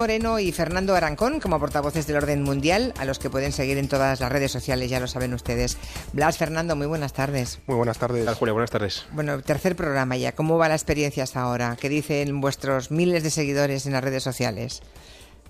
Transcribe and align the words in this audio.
Moreno 0.00 0.38
y 0.38 0.52
Fernando 0.52 0.94
Arancón 0.94 1.40
como 1.40 1.58
portavoces 1.58 2.06
del 2.06 2.18
orden 2.18 2.44
mundial, 2.44 2.94
a 2.98 3.04
los 3.04 3.18
que 3.18 3.30
pueden 3.30 3.50
seguir 3.50 3.78
en 3.78 3.88
todas 3.88 4.20
las 4.20 4.30
redes 4.30 4.52
sociales, 4.52 4.88
ya 4.88 5.00
lo 5.00 5.08
saben 5.08 5.34
ustedes. 5.34 5.76
Blas, 6.12 6.38
Fernando, 6.38 6.76
muy 6.76 6.86
buenas 6.86 7.12
tardes. 7.12 7.58
Muy 7.66 7.74
buenas 7.74 7.98
tardes. 7.98 8.24
Tal, 8.24 8.36
Julia? 8.36 8.52
Buenas 8.52 8.70
tardes. 8.70 9.06
Bueno, 9.10 9.42
tercer 9.42 9.74
programa 9.74 10.16
ya. 10.16 10.30
¿Cómo 10.36 10.56
va 10.56 10.68
la 10.68 10.76
experiencia 10.76 11.24
hasta 11.24 11.40
ahora? 11.40 11.76
¿Qué 11.80 11.88
dicen 11.88 12.40
vuestros 12.40 12.92
miles 12.92 13.24
de 13.24 13.30
seguidores 13.30 13.86
en 13.86 13.92
las 13.92 14.04
redes 14.04 14.22
sociales? 14.22 14.82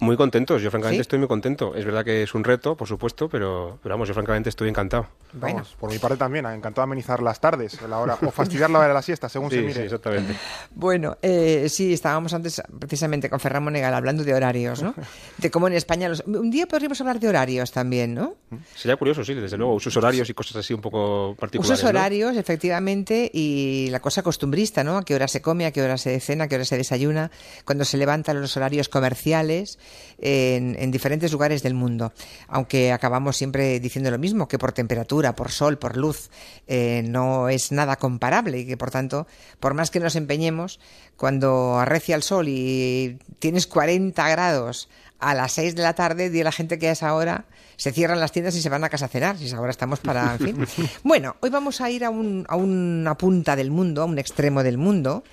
Muy 0.00 0.16
contentos, 0.16 0.62
yo 0.62 0.70
francamente 0.70 0.98
¿Sí? 0.98 1.02
estoy 1.02 1.18
muy 1.18 1.28
contento. 1.28 1.74
Es 1.74 1.84
verdad 1.84 2.04
que 2.04 2.22
es 2.22 2.34
un 2.34 2.44
reto, 2.44 2.76
por 2.76 2.86
supuesto, 2.86 3.28
pero, 3.28 3.78
pero 3.82 3.94
vamos, 3.94 4.08
yo 4.08 4.14
francamente 4.14 4.48
estoy 4.48 4.68
encantado. 4.68 5.08
Bueno, 5.32 5.56
Vamos, 5.56 5.76
por 5.78 5.90
mi 5.90 5.98
parte 5.98 6.16
también, 6.16 6.46
encantado 6.46 6.82
de 6.86 6.90
amenizar 6.90 7.20
las 7.22 7.40
tardes, 7.40 7.80
la 7.82 7.98
hora, 7.98 8.16
o 8.24 8.30
fastidiar 8.30 8.70
la 8.70 8.78
hora 8.78 8.88
de 8.88 8.94
la 8.94 9.02
siesta, 9.02 9.28
según 9.28 9.50
se 9.50 9.56
Sí, 9.56 9.62
mire. 9.62 9.74
sí, 9.74 9.80
exactamente. 9.82 10.34
bueno 10.74 11.18
eh, 11.20 11.66
sí, 11.68 11.92
estábamos 11.92 12.32
antes 12.32 12.62
precisamente 12.78 13.28
con 13.28 13.40
Ferran 13.40 13.62
Monegal 13.62 13.92
hablando 13.92 14.24
de 14.24 14.34
horarios, 14.34 14.82
¿no? 14.82 14.94
De 15.38 15.50
cómo 15.50 15.66
en 15.68 15.74
España... 15.74 16.08
Los... 16.08 16.22
Un 16.26 16.50
día 16.50 16.66
podríamos 16.66 17.00
hablar 17.00 17.20
de 17.20 17.28
horarios 17.28 17.72
también, 17.72 18.14
¿no? 18.14 18.36
Sería 18.74 18.96
curioso, 18.96 19.24
sí, 19.24 19.34
desde 19.34 19.56
luego, 19.56 19.74
usos 19.74 19.96
horarios 19.96 20.30
y 20.30 20.34
cosas 20.34 20.56
así 20.56 20.72
un 20.72 20.80
poco 20.80 21.34
particulares. 21.38 21.78
Usos 21.78 21.84
¿no? 21.84 21.90
horarios, 21.90 22.36
efectivamente, 22.36 23.30
y 23.32 23.88
la 23.90 24.00
cosa 24.00 24.22
costumbrista, 24.22 24.84
¿no? 24.84 24.96
A 24.96 25.04
qué 25.04 25.14
hora 25.14 25.28
se 25.28 25.42
come, 25.42 25.66
a 25.66 25.72
qué 25.72 25.82
hora 25.82 25.98
se 25.98 26.18
cena, 26.20 26.44
a 26.44 26.48
qué 26.48 26.54
hora 26.54 26.64
se 26.64 26.76
desayuna, 26.76 27.30
cuando 27.64 27.84
se 27.84 27.96
levantan 27.96 28.40
los 28.40 28.56
horarios 28.56 28.88
comerciales 28.88 29.78
en, 30.18 30.76
en 30.78 30.90
diferentes 30.90 31.30
lugares 31.32 31.62
del 31.62 31.74
mundo. 31.74 32.12
Aunque 32.48 32.92
acabamos 32.92 33.36
siempre 33.36 33.78
diciendo 33.80 34.10
lo 34.10 34.18
mismo, 34.18 34.48
que 34.48 34.58
por 34.58 34.72
temperatura, 34.72 35.34
por 35.34 35.50
sol, 35.50 35.78
por 35.78 35.96
luz, 35.96 36.30
eh, 36.66 37.02
no 37.06 37.48
es 37.48 37.72
nada 37.72 37.96
comparable 37.96 38.58
y 38.58 38.66
que, 38.66 38.76
por 38.76 38.90
tanto, 38.90 39.26
por 39.60 39.74
más 39.74 39.90
que 39.90 40.00
nos 40.00 40.16
empeñemos, 40.16 40.80
cuando 41.16 41.78
arrecia 41.78 42.16
el 42.16 42.22
sol 42.22 42.46
y 42.48 43.18
tienes 43.38 43.66
40 43.66 44.28
grados 44.28 44.88
a 45.20 45.34
las 45.34 45.52
6 45.52 45.74
de 45.74 45.82
la 45.82 45.94
tarde, 45.94 46.30
di 46.30 46.40
a 46.40 46.44
la 46.44 46.52
gente 46.52 46.78
que 46.78 46.88
a 46.88 46.92
esa 46.92 47.12
hora 47.14 47.46
se 47.76 47.92
cierran 47.92 48.20
las 48.20 48.32
tiendas 48.32 48.54
y 48.56 48.62
se 48.62 48.68
van 48.68 48.84
a 48.84 48.88
casa 48.88 49.06
a 49.06 49.08
cenar. 49.08 49.36
Si 49.36 49.50
ahora 49.52 49.70
estamos 49.70 49.98
para, 50.00 50.34
en 50.34 50.38
fin. 50.66 50.66
Bueno, 51.04 51.36
hoy 51.40 51.50
vamos 51.50 51.80
a 51.80 51.90
ir 51.90 52.04
a, 52.04 52.10
un- 52.10 52.44
a 52.48 52.56
una 52.56 53.16
punta 53.16 53.56
del 53.56 53.70
mundo, 53.70 54.02
a 54.02 54.04
un 54.04 54.18
extremo 54.18 54.62
del 54.62 54.78
mundo, 54.78 55.24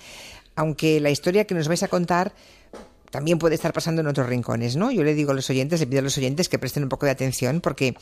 aunque 0.56 1.00
la 1.00 1.10
historia 1.10 1.44
que 1.44 1.54
nos 1.54 1.68
vais 1.68 1.82
a 1.82 1.88
contar 1.88 2.32
también 3.16 3.38
puede 3.38 3.54
estar 3.54 3.72
pasando 3.72 4.02
en 4.02 4.08
otros 4.08 4.26
rincones, 4.26 4.76
¿no? 4.76 4.90
Yo 4.90 5.02
le 5.02 5.14
digo 5.14 5.30
a 5.30 5.34
los 5.34 5.48
oyentes, 5.48 5.80
le 5.80 5.86
pido 5.86 6.00
a 6.00 6.02
los 6.02 6.18
oyentes 6.18 6.50
que 6.50 6.58
presten 6.58 6.82
un 6.82 6.90
poco 6.90 7.06
de 7.06 7.12
atención 7.12 7.62
porque 7.62 7.96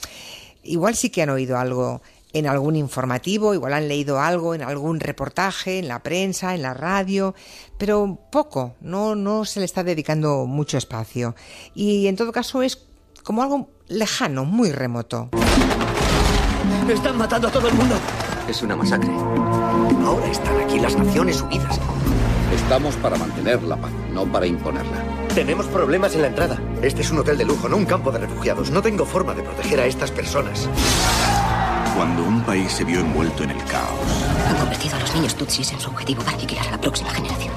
igual 0.64 0.96
sí 0.96 1.08
que 1.08 1.22
han 1.22 1.30
oído 1.30 1.56
algo 1.56 2.02
en 2.32 2.48
algún 2.48 2.74
informativo, 2.74 3.54
igual 3.54 3.74
han 3.74 3.86
leído 3.86 4.18
algo 4.18 4.56
en 4.56 4.62
algún 4.62 4.98
reportaje, 4.98 5.78
en 5.78 5.86
la 5.86 6.02
prensa, 6.02 6.52
en 6.56 6.62
la 6.62 6.74
radio, 6.74 7.32
pero 7.78 8.18
poco, 8.32 8.74
no, 8.80 9.14
no 9.14 9.44
se 9.44 9.60
le 9.60 9.66
está 9.66 9.84
dedicando 9.84 10.46
mucho 10.46 10.78
espacio. 10.78 11.36
Y 11.76 12.08
en 12.08 12.16
todo 12.16 12.32
caso 12.32 12.60
es 12.60 12.76
como 13.22 13.44
algo 13.44 13.70
lejano, 13.86 14.44
muy 14.44 14.72
remoto. 14.72 15.30
Están 16.88 17.16
matando 17.16 17.46
a 17.46 17.52
todo 17.52 17.68
el 17.68 17.74
mundo. 17.74 17.94
Es 18.48 18.60
una 18.62 18.74
masacre. 18.74 19.12
Ahora 19.12 20.26
están 20.28 20.60
aquí 20.60 20.80
las 20.80 20.96
Naciones 20.96 21.40
Unidas. 21.40 21.78
Estamos 22.52 22.96
para 22.96 23.16
mantener 23.16 23.62
la 23.62 23.76
paz, 23.76 23.92
no 24.14 24.24
para 24.30 24.46
imponerla. 24.46 25.02
Tenemos 25.34 25.66
problemas 25.66 26.14
en 26.14 26.22
la 26.22 26.28
entrada. 26.28 26.58
Este 26.82 27.02
es 27.02 27.10
un 27.10 27.18
hotel 27.18 27.36
de 27.36 27.44
lujo, 27.44 27.68
no 27.68 27.76
un 27.76 27.84
campo 27.84 28.12
de 28.12 28.20
refugiados. 28.20 28.70
No 28.70 28.80
tengo 28.80 29.04
forma 29.04 29.34
de 29.34 29.42
proteger 29.42 29.80
a 29.80 29.86
estas 29.86 30.10
personas. 30.10 30.68
Cuando 31.96 32.24
un 32.24 32.42
país 32.42 32.72
se 32.72 32.84
vio 32.84 33.00
envuelto 33.00 33.44
en 33.44 33.50
el 33.50 33.64
caos 33.66 34.24
Han 34.48 34.56
convertido 34.56 34.96
a 34.96 35.00
los 35.00 35.14
niños 35.14 35.34
tutsis 35.36 35.72
en 35.72 35.78
su 35.78 35.90
objetivo 35.90 36.22
para 36.24 36.36
aniquilar 36.36 36.66
a 36.66 36.70
la 36.72 36.80
próxima 36.80 37.10
generación. 37.10 37.54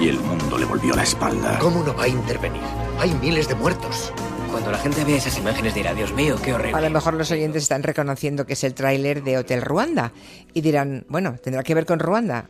y 0.00 0.08
el 0.08 0.20
mundo 0.20 0.58
le 0.58 0.64
volvió 0.64 0.94
la 0.94 1.02
espalda, 1.02 1.58
¿Cómo 1.58 1.82
no 1.82 1.92
va 1.94 2.04
a 2.04 2.08
intervenir? 2.08 2.62
Hay 3.00 3.12
miles 3.20 3.48
de 3.48 3.56
muertos. 3.56 4.12
Cuando 4.52 4.70
la 4.70 4.78
gente 4.78 5.04
ve 5.04 5.16
esas 5.16 5.36
imágenes 5.38 5.74
dirá, 5.74 5.92
Dios 5.94 6.12
mío, 6.12 6.36
qué 6.42 6.52
horrible. 6.54 6.76
A 6.78 6.80
lo 6.82 6.90
mejor 6.90 7.14
los 7.14 7.30
oyentes 7.30 7.62
están 7.64 7.82
reconociendo 7.82 8.46
que 8.46 8.52
es 8.52 8.62
el 8.64 8.74
tráiler 8.74 9.24
de 9.24 9.38
Hotel 9.38 9.62
Ruanda 9.62 10.12
y 10.52 10.60
dirán, 10.60 11.04
bueno, 11.08 11.36
¿tendrá 11.42 11.62
que 11.64 11.74
ver 11.74 11.86
con 11.86 11.98
Ruanda? 11.98 12.48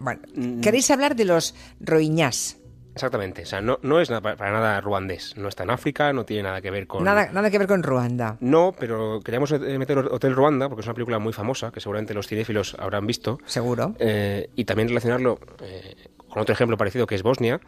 Bueno, 0.00 0.20
¿queréis 0.62 0.90
hablar 0.90 1.14
de 1.14 1.24
los 1.26 1.54
roiñás? 1.80 2.56
Exactamente, 2.92 3.42
o 3.42 3.46
sea, 3.46 3.60
no, 3.60 3.78
no 3.82 4.00
es 4.00 4.10
nada- 4.10 4.20
para, 4.20 4.36
para 4.36 4.50
nada 4.52 4.80
ruandés. 4.80 5.36
No 5.36 5.48
está 5.48 5.62
en 5.62 5.70
África, 5.70 6.12
no 6.12 6.24
tiene 6.24 6.42
nada 6.42 6.60
que 6.60 6.70
ver 6.72 6.86
con... 6.88 7.04
Nada, 7.04 7.30
nada 7.32 7.48
que 7.50 7.56
ver 7.58 7.68
con 7.68 7.82
Ruanda. 7.84 8.36
No, 8.40 8.74
pero 8.78 9.20
queríamos 9.24 9.52
eh, 9.52 9.58
meter 9.78 9.98
Hotel 9.98 10.34
Ruanda, 10.34 10.68
porque 10.68 10.80
es 10.80 10.86
una 10.86 10.94
película 10.94 11.18
muy 11.20 11.32
famosa, 11.32 11.70
que 11.70 11.80
seguramente 11.80 12.14
los 12.14 12.26
cinéfilos 12.26 12.74
habrán 12.78 13.06
visto. 13.06 13.38
Seguro. 13.46 13.94
Eh, 14.00 14.50
y 14.56 14.64
también 14.64 14.88
relacionarlo 14.88 15.38
eh, 15.62 15.94
con 16.28 16.42
otro 16.42 16.52
ejemplo 16.52 16.76
parecido 16.76 17.06
que 17.06 17.14
es 17.14 17.22
Bosnia. 17.22 17.60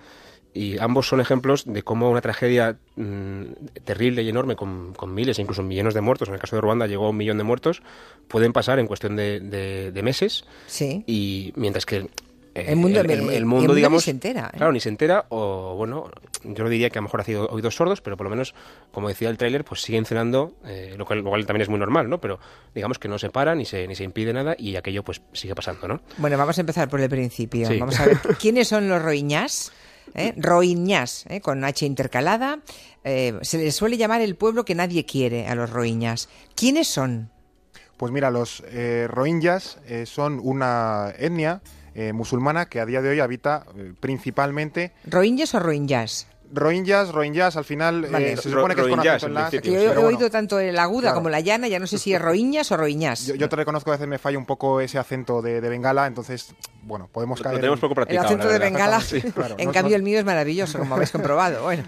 Y 0.55 0.79
ambos 0.79 1.09
son 1.09 1.21
ejemplos 1.21 1.65
de 1.67 1.83
cómo 1.83 2.11
una 2.11 2.21
tragedia 2.21 2.77
mm, 2.97 3.43
terrible 3.85 4.23
y 4.23 4.29
enorme, 4.29 4.55
con, 4.55 4.93
con 4.95 5.15
miles 5.15 5.39
e 5.39 5.43
incluso 5.43 5.63
millones 5.63 5.95
de 5.95 6.01
muertos, 6.03 6.29
en 6.29 6.35
el 6.35 6.41
caso 6.41 6.57
de 6.57 6.61
Ruanda 6.63 6.87
llegó 6.87 7.07
a 7.07 7.11
un 7.11 7.17
millón 7.17 7.39
de 7.39 7.45
muertos, 7.45 7.83
pueden 8.29 8.53
pasar 8.53 8.79
en 8.79 8.87
cuestión 8.87 9.17
de, 9.17 9.41
de- 9.41 9.93
de 9.93 10.03
meses. 10.03 10.45
Sí. 10.67 11.05
Y 11.07 11.53
mientras 11.57 11.87
que 11.87 12.07
eh, 12.55 12.67
El 12.69 12.77
mundo- 12.77 13.01
el, 13.01 13.11
el- 13.11 13.31
el 13.31 13.45
mundo, 13.47 13.61
mundo 13.61 13.73
ni 13.73 13.77
digamos, 13.77 14.05
se 14.05 14.11
entera, 14.11 14.51
¿eh? 14.53 14.59
Claro, 14.59 14.73
ni 14.73 14.81
se 14.81 14.91
entera, 14.91 15.25
o 15.31 15.75
bueno, 15.75 16.11
yo 16.45 16.65
no 16.65 16.69
diría 16.69 16.91
que 16.91 16.99
a 16.99 17.01
lo 17.01 17.05
mejor 17.05 17.23
ha 17.23 17.25
sido 17.25 17.47
oídos 17.49 17.75
sordos, 17.77 18.03
pero 18.03 18.19
por 18.19 18.25
lo 18.25 18.31
menos, 18.31 18.55
como 18.93 19.09
decía 19.09 19.31
el 19.31 19.39
tráiler, 19.39 19.65
pues 19.65 19.81
siguen 19.81 20.05
cenando, 20.05 20.53
eh, 20.67 20.95
lo, 20.99 21.07
cual, 21.07 21.21
lo 21.21 21.31
cual 21.31 21.47
también 21.47 21.63
es 21.63 21.71
muy 21.71 21.79
normal, 21.79 22.11
¿no? 22.11 22.21
Pero 22.21 22.39
digamos 22.75 22.99
que 22.99 23.09
no 23.09 23.19
se 23.19 23.31
para, 23.31 23.55
ni 23.55 23.65
se, 23.65 23.89
ni 23.89 23.95
se 23.95 24.05
impide 24.05 24.35
nada, 24.35 24.55
y 24.59 24.77
aquello 24.77 25.03
pues 25.03 25.23
sigue 25.33 25.55
pasando, 25.55 25.89
¿no? 25.89 26.03
Bueno, 26.19 26.37
vamos 26.37 26.59
a 26.59 26.61
empezar 26.61 26.91
por 26.91 27.01
el 27.01 27.09
principio. 27.09 27.67
Sí. 27.69 27.79
Vamos 27.79 27.99
a 27.99 28.05
ver 28.05 28.19
quiénes 28.39 28.69
son 28.69 28.87
los 28.87 29.01
roiñás. 29.01 29.73
¿Eh? 30.15 30.35
¿eh? 31.29 31.41
con 31.41 31.65
H 31.65 31.87
intercalada. 31.87 32.61
Eh, 33.05 33.39
se 33.43 33.59
les 33.59 33.75
suele 33.75 33.97
llamar 33.97 34.21
el 34.21 34.37
pueblo 34.37 34.65
que 34.65 34.75
nadie 34.75 35.05
quiere 35.05 35.47
a 35.47 35.55
los 35.55 35.71
roiñás. 35.71 36.29
¿Quiénes 36.55 36.89
son? 36.89 37.31
Pues 37.97 38.13
mira, 38.13 38.31
los 38.31 38.63
eh, 38.67 39.07
rohingyas 39.09 39.79
eh, 39.87 40.07
son 40.07 40.41
una 40.43 41.13
etnia 41.19 41.63
eh, 41.95 42.13
musulmana 42.13 42.67
que 42.67 42.81
a 42.81 42.87
día 42.87 43.03
de 43.03 43.11
hoy 43.11 43.21
habita 43.21 43.65
eh, 43.77 43.93
principalmente 44.01 44.93
¿Roiñas 45.05 45.55
o 45.55 45.61
roiñás? 45.61 46.27
rohingyas, 46.53 47.11
rohingyas, 47.13 47.57
al 47.57 47.65
final 47.65 48.05
eh, 48.05 48.37
se 48.37 48.51
supone 48.51 48.75
que 48.75 48.83
es 48.83 48.87
con 48.87 48.97
Rohingyas, 48.99 49.17
acento 49.17 49.27
en 49.27 49.35
la, 49.35 49.49
principio, 49.49 49.73
yo 49.73 49.81
he 49.81 49.95
bueno, 49.95 50.09
oído 50.09 50.31
tanto 50.31 50.61
el 50.61 50.79
aguda 50.79 51.01
claro. 51.01 51.15
como 51.17 51.31
la 51.31 51.41
llana, 51.41 51.69
ya 51.69 51.79
no 51.79 51.87
sé 51.87 51.99
si 51.99 52.13
es 52.13 52.21
roiñas 52.21 52.71
o 52.73 52.77
roiñás. 52.77 53.27
yo, 53.27 53.35
yo 53.35 53.49
te 53.49 53.57
reconozco 53.57 53.91
que 53.91 53.93
a 53.93 53.97
veces 53.97 54.09
me 54.09 54.19
falla 54.19 54.37
un 54.39 54.45
poco 54.47 54.81
ese 54.81 54.99
acento 54.99 55.41
de, 55.41 55.61
de 55.61 55.69
Bengala, 55.69 56.07
entonces, 56.07 56.55
bueno, 56.83 57.09
podemos 57.11 57.39
Lo 57.41 57.45
caer... 57.45 57.57
tenemos 57.57 57.77
en- 57.79 57.81
poco 57.81 57.93
el 57.93 57.95
practicado. 57.95 58.27
acento 58.27 58.47
la 58.47 58.53
de. 58.53 58.59
Bengala, 58.59 59.01
Sí, 59.01 59.21
claro. 59.35 59.55
en 59.59 59.67
No- 59.67 59.73
cambio 59.73 59.91
no- 59.93 59.97
el 59.97 60.03
mío 60.03 60.19
es 60.19 60.25
maravilloso, 60.25 60.79
como 60.79 60.95
habéis 60.95 61.11
comprobado. 61.11 61.63
Bueno, 61.73 61.85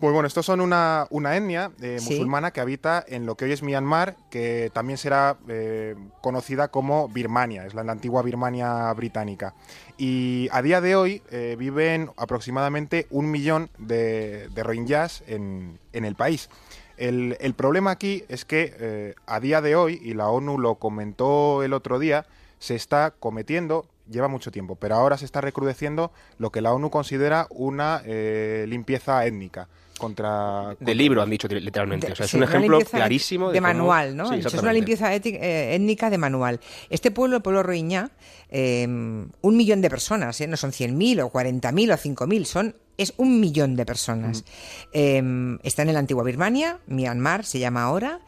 Pues 0.00 0.14
bueno, 0.14 0.26
estos 0.26 0.46
son 0.46 0.62
una, 0.62 1.06
una 1.10 1.36
etnia 1.36 1.72
eh, 1.82 1.98
Sí. 2.00 2.12
musulmana 2.14 2.52
que 2.52 2.62
habita 2.62 3.04
en 3.06 3.26
lo 3.26 3.34
que 3.34 3.44
hoy 3.44 3.52
es 3.52 3.62
Myanmar, 3.62 4.16
que 4.30 4.70
también 4.72 4.96
será 4.96 5.36
eh, 5.46 5.94
conocida 6.22 6.68
como 6.68 7.06
Birmania, 7.10 7.66
es 7.66 7.74
la, 7.74 7.84
la 7.84 7.92
antigua 7.92 8.22
Birmania 8.22 8.90
británica. 8.94 9.52
Y 9.98 10.48
a 10.52 10.62
día 10.62 10.80
de 10.80 10.96
hoy 10.96 11.22
eh, 11.30 11.54
viven 11.58 12.10
aproximadamente 12.16 13.06
un 13.10 13.30
millón 13.30 13.68
de, 13.76 14.48
de 14.54 14.62
rohingyas 14.62 15.22
en, 15.26 15.78
en 15.92 16.06
el 16.06 16.14
país. 16.14 16.48
El, 16.96 17.36
el 17.40 17.52
problema 17.52 17.90
aquí 17.90 18.24
es 18.28 18.46
que 18.46 18.74
eh, 18.80 19.14
a 19.26 19.38
día 19.38 19.60
de 19.60 19.76
hoy, 19.76 20.00
y 20.02 20.14
la 20.14 20.28
ONU 20.28 20.58
lo 20.58 20.76
comentó 20.76 21.62
el 21.62 21.74
otro 21.74 21.98
día, 21.98 22.24
se 22.58 22.74
está 22.74 23.12
cometiendo, 23.18 23.84
lleva 24.10 24.28
mucho 24.28 24.50
tiempo, 24.50 24.76
pero 24.76 24.96
ahora 24.96 25.16
se 25.16 25.24
está 25.24 25.40
recrudeciendo 25.40 26.12
lo 26.38 26.50
que 26.50 26.60
la 26.60 26.72
ONU 26.72 26.90
considera 26.90 27.46
una 27.50 28.02
eh, 28.04 28.64
limpieza 28.68 29.24
étnica 29.24 29.68
contra... 29.98 30.74
De 30.80 30.94
libro, 30.94 31.22
han 31.22 31.30
dicho 31.30 31.46
literalmente. 31.46 32.10
O 32.12 32.16
sea, 32.16 32.24
es 32.24 32.30
Sí, 32.30 32.38
un 32.38 32.44
ejemplo 32.44 32.80
clarísimo 32.80 33.52
de, 33.52 33.60
manual, 33.60 34.16
¿no? 34.16 34.28
Sí, 34.28 34.40
es 34.44 34.54
una 34.54 34.72
limpieza 34.72 35.14
eh, 35.14 35.74
étnica 35.74 36.10
de 36.10 36.18
manual. 36.18 36.60
Este 36.88 37.10
pueblo, 37.10 37.36
el 37.36 37.42
pueblo 37.42 37.62
roiñá, 37.62 38.10
eh, 38.48 38.86
un 38.86 39.56
millón 39.56 39.82
de 39.82 39.90
personas, 39.90 40.40
¿eh? 40.40 40.46
no 40.46 40.56
son 40.56 40.72
100.000 40.72 41.22
o 41.22 41.30
40.000 41.30 41.92
o 41.92 42.26
5.000, 42.26 42.44
son 42.44 42.74
es 43.00 43.14
un 43.16 43.40
millón 43.40 43.76
de 43.76 43.86
personas. 43.86 44.44
Eh, 44.92 45.22
está 45.62 45.82
en 45.82 45.92
la 45.92 45.98
antigua 45.98 46.22
Birmania, 46.22 46.80
Myanmar 46.86 47.46
se 47.46 47.58
llama 47.58 47.84
ahora, 47.84 48.20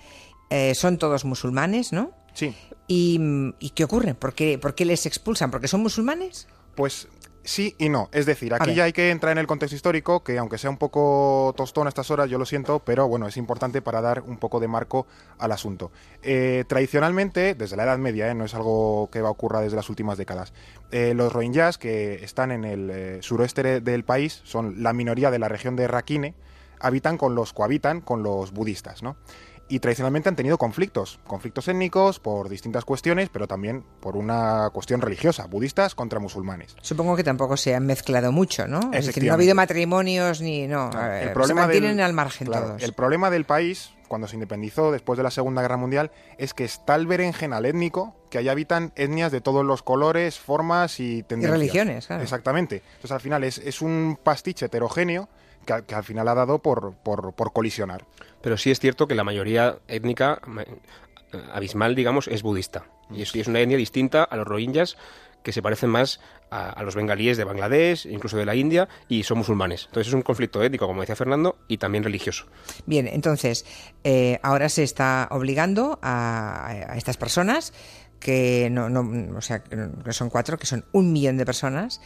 eh, 0.48 0.74
son 0.74 0.96
todos 0.96 1.26
musulmanes, 1.26 1.92
¿no? 1.92 2.12
Sí, 2.32 2.54
¿Y, 2.94 3.54
¿y 3.58 3.70
qué 3.70 3.84
ocurre? 3.84 4.12
¿Por 4.12 4.34
qué, 4.34 4.58
por 4.58 4.74
qué 4.74 4.84
les 4.84 5.06
expulsan? 5.06 5.50
¿Porque 5.50 5.66
son 5.66 5.80
musulmanes? 5.80 6.46
pues 6.74 7.08
sí 7.44 7.74
y 7.78 7.88
no. 7.88 8.08
Es 8.12 8.26
decir, 8.26 8.54
aquí 8.54 8.74
ya 8.74 8.84
hay 8.84 8.92
que 8.92 9.10
entrar 9.10 9.32
en 9.32 9.38
el 9.38 9.46
contexto 9.46 9.74
histórico, 9.74 10.22
que 10.22 10.38
aunque 10.38 10.58
sea 10.58 10.70
un 10.70 10.76
poco 10.76 11.54
tostón 11.56 11.86
a 11.86 11.88
estas 11.88 12.10
horas, 12.10 12.30
yo 12.30 12.38
lo 12.38 12.44
siento, 12.44 12.80
pero 12.80 13.08
bueno, 13.08 13.26
es 13.26 13.36
importante 13.36 13.82
para 13.82 14.00
dar 14.00 14.22
un 14.22 14.36
poco 14.36 14.60
de 14.60 14.68
marco 14.68 15.06
al 15.38 15.52
asunto. 15.52 15.90
Eh, 16.22 16.64
tradicionalmente, 16.68 17.54
desde 17.54 17.76
la 17.76 17.84
Edad 17.84 17.98
Media, 17.98 18.30
eh, 18.30 18.34
no 18.34 18.44
es 18.44 18.54
algo 18.54 19.08
que 19.10 19.22
va 19.22 19.28
a 19.28 19.32
ocurrir 19.32 19.62
desde 19.62 19.76
las 19.76 19.88
últimas 19.88 20.18
décadas, 20.18 20.52
eh, 20.90 21.14
los 21.14 21.32
rohingyas 21.32 21.78
que 21.78 22.22
están 22.22 22.52
en 22.52 22.64
el 22.64 23.22
suroeste 23.22 23.80
del 23.80 24.04
país, 24.04 24.42
son 24.44 24.82
la 24.82 24.92
minoría 24.92 25.30
de 25.30 25.38
la 25.38 25.48
región 25.48 25.76
de 25.76 25.88
Rakhine, 25.88 26.34
habitan 26.78 27.16
con 27.16 27.34
los 27.34 27.52
cohabitan 27.52 28.00
con 28.00 28.22
los 28.22 28.52
budistas, 28.52 29.02
¿no? 29.02 29.16
Y 29.72 29.80
tradicionalmente 29.80 30.28
han 30.28 30.36
tenido 30.36 30.58
conflictos, 30.58 31.18
conflictos 31.26 31.66
étnicos 31.66 32.20
por 32.20 32.50
distintas 32.50 32.84
cuestiones, 32.84 33.30
pero 33.30 33.48
también 33.48 33.82
por 34.00 34.18
una 34.18 34.68
cuestión 34.70 35.00
religiosa, 35.00 35.46
budistas 35.46 35.94
contra 35.94 36.20
musulmanes. 36.20 36.76
Supongo 36.82 37.16
que 37.16 37.24
tampoco 37.24 37.56
se 37.56 37.74
han 37.74 37.86
mezclado 37.86 38.32
mucho, 38.32 38.68
¿no? 38.68 38.90
Es 38.92 39.06
decir, 39.06 39.24
no 39.24 39.30
ha 39.30 39.34
habido 39.34 39.54
matrimonios 39.54 40.42
ni 40.42 40.68
no, 40.68 40.90
el 40.90 41.32
problema 41.32 41.62
se 41.62 41.68
mantienen 41.68 42.00
al 42.00 42.12
margen 42.12 42.48
todos. 42.48 42.82
El 42.82 42.92
problema 42.92 43.30
del 43.30 43.46
país 43.46 43.94
cuando 44.08 44.28
se 44.28 44.36
independizó 44.36 44.92
después 44.92 45.16
de 45.16 45.22
la 45.22 45.30
Segunda 45.30 45.62
Guerra 45.62 45.78
Mundial 45.78 46.10
es 46.36 46.52
que 46.52 46.64
está 46.64 46.94
el 46.96 47.06
berenjenal 47.06 47.64
étnico 47.64 48.14
que 48.28 48.36
allí 48.36 48.50
habitan 48.50 48.92
etnias 48.94 49.32
de 49.32 49.40
todos 49.40 49.64
los 49.64 49.82
colores, 49.82 50.38
formas 50.38 51.00
y 51.00 51.22
tendencias. 51.22 51.56
Y 51.56 51.60
religiones, 51.60 52.06
claro. 52.08 52.22
Exactamente. 52.22 52.82
Entonces 52.96 53.12
al 53.12 53.20
final 53.22 53.42
es, 53.42 53.56
es 53.56 53.80
un 53.80 54.18
pastiche 54.22 54.66
heterogéneo 54.66 55.30
que, 55.64 55.94
al 55.94 56.04
final 56.04 56.28
ha 56.28 56.34
dado 56.34 56.60
por, 56.60 56.94
por, 57.02 57.34
por, 57.34 57.52
colisionar. 57.52 58.04
Pero 58.40 58.56
sí 58.56 58.70
es 58.70 58.80
cierto 58.80 59.06
que 59.06 59.14
la 59.14 59.24
mayoría 59.24 59.78
étnica 59.88 60.40
eh, 60.58 61.40
abismal, 61.52 61.94
digamos, 61.94 62.28
es 62.28 62.42
budista. 62.42 62.86
Y 63.10 63.22
es, 63.22 63.34
es 63.34 63.46
una 63.46 63.60
etnia 63.60 63.76
distinta 63.76 64.24
a 64.24 64.36
los 64.36 64.46
rohingyas 64.46 64.96
que 65.42 65.52
se 65.52 65.62
parecen 65.62 65.90
más 65.90 66.20
a, 66.50 66.82
los 66.82 66.94
bengalíes 66.94 67.36
de 67.36 67.44
Bangladesh, 67.44 68.06
incluso 68.06 68.36
de 68.36 68.44
la 68.44 68.54
India, 68.54 68.88
y 69.08 69.22
son 69.22 69.38
musulmanes. 69.38 69.86
Entonces 69.86 70.08
es 70.08 70.14
un 70.14 70.22
conflicto 70.22 70.62
étnico, 70.62 70.86
como 70.86 71.00
decía 71.00 71.16
Fernando, 71.16 71.56
y 71.66 71.78
también 71.78 72.04
religioso. 72.04 72.46
Bien, 72.86 73.08
entonces, 73.08 73.64
eh, 74.04 74.38
ahora 74.42 74.68
se 74.68 74.82
está 74.82 75.28
obligando 75.30 75.98
a, 76.02 76.68
a 76.68 76.96
estas 76.96 77.16
personas 77.16 77.72
que 78.20 78.68
no, 78.70 78.88
no, 78.88 79.36
o 79.36 79.40
sea, 79.40 79.64
que 79.64 80.12
son 80.12 80.30
cuatro, 80.30 80.58
que 80.58 80.66
son 80.66 80.84
un 80.92 81.12
millón 81.12 81.36
de 81.36 81.44
personas, 81.44 82.00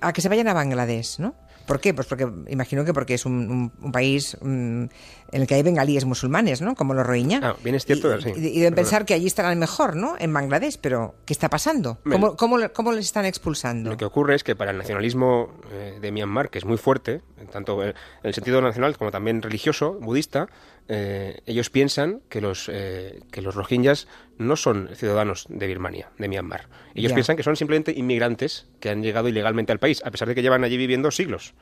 a 0.00 0.12
que 0.12 0.20
se 0.20 0.28
vayan 0.28 0.48
a 0.48 0.52
Bangladesh, 0.52 1.18
¿no? 1.18 1.34
¿Por 1.66 1.80
qué? 1.80 1.94
Pues 1.94 2.06
porque 2.06 2.28
imagino 2.48 2.84
que 2.84 2.92
porque 2.92 3.14
es 3.14 3.24
un, 3.24 3.72
país 3.92 4.36
mm, 4.40 4.44
en 4.44 4.90
el 5.32 5.46
que 5.46 5.54
hay 5.54 5.62
bengalíes 5.62 6.04
musulmanes, 6.04 6.60
¿no? 6.60 6.74
Como 6.74 6.94
los 6.94 7.06
rohingya. 7.06 7.40
Ah, 7.42 7.56
bien 7.62 7.74
es 7.74 7.84
cierto, 7.84 8.16
y, 8.16 8.22
sí. 8.22 8.32
Y, 8.36 8.60
de 8.60 8.72
pensar 8.72 9.04
que 9.04 9.14
allí 9.14 9.26
estarán 9.26 9.58
mejor, 9.58 9.96
¿no? 9.96 10.14
En 10.18 10.32
Bangladesh, 10.32 10.78
pero 10.80 11.14
¿qué 11.24 11.32
está 11.32 11.48
pasando? 11.48 11.98
¿Cómo, 12.36 12.36
cómo, 12.36 12.92
les 12.92 13.06
están 13.06 13.24
expulsando? 13.24 13.90
Lo 13.90 13.96
que 13.96 14.04
ocurre 14.04 14.34
es 14.34 14.44
que 14.44 14.54
para 14.54 14.70
el 14.70 14.78
nacionalismo 14.78 15.50
eh, 15.72 15.98
de 16.00 16.12
Myanmar, 16.12 16.50
que 16.50 16.58
es 16.58 16.64
muy 16.64 16.76
fuerte, 16.76 17.22
tanto 17.50 17.82
en 17.82 17.94
el 18.22 18.34
sentido 18.34 18.60
nacional 18.60 18.96
como 18.96 19.10
también 19.10 19.42
religioso, 19.42 19.94
budista, 19.94 20.48
eh, 20.88 21.40
ellos 21.46 21.70
piensan 21.70 22.20
que 22.28 22.40
los, 22.40 22.68
eh, 22.72 23.20
que 23.30 23.40
los 23.40 23.54
rohingyas 23.54 24.06
no 24.38 24.56
son 24.56 24.90
ciudadanos 24.94 25.46
de 25.48 25.66
Birmania, 25.66 26.10
de 26.18 26.28
Myanmar. 26.28 26.68
Ellos 26.94 27.12
piensan 27.12 27.36
que 27.36 27.42
son 27.42 27.56
simplemente 27.56 27.92
inmigrantes 27.92 28.66
que 28.80 28.90
han 28.90 29.02
llegado 29.02 29.28
ilegalmente 29.28 29.72
al 29.72 29.78
país, 29.78 30.02
a 30.04 30.10
pesar 30.10 30.28
de 30.28 30.34
que 30.34 30.42
llevan 30.42 30.64
allí 30.64 30.76
viviendo 30.76 31.10
siglos. 31.10 31.54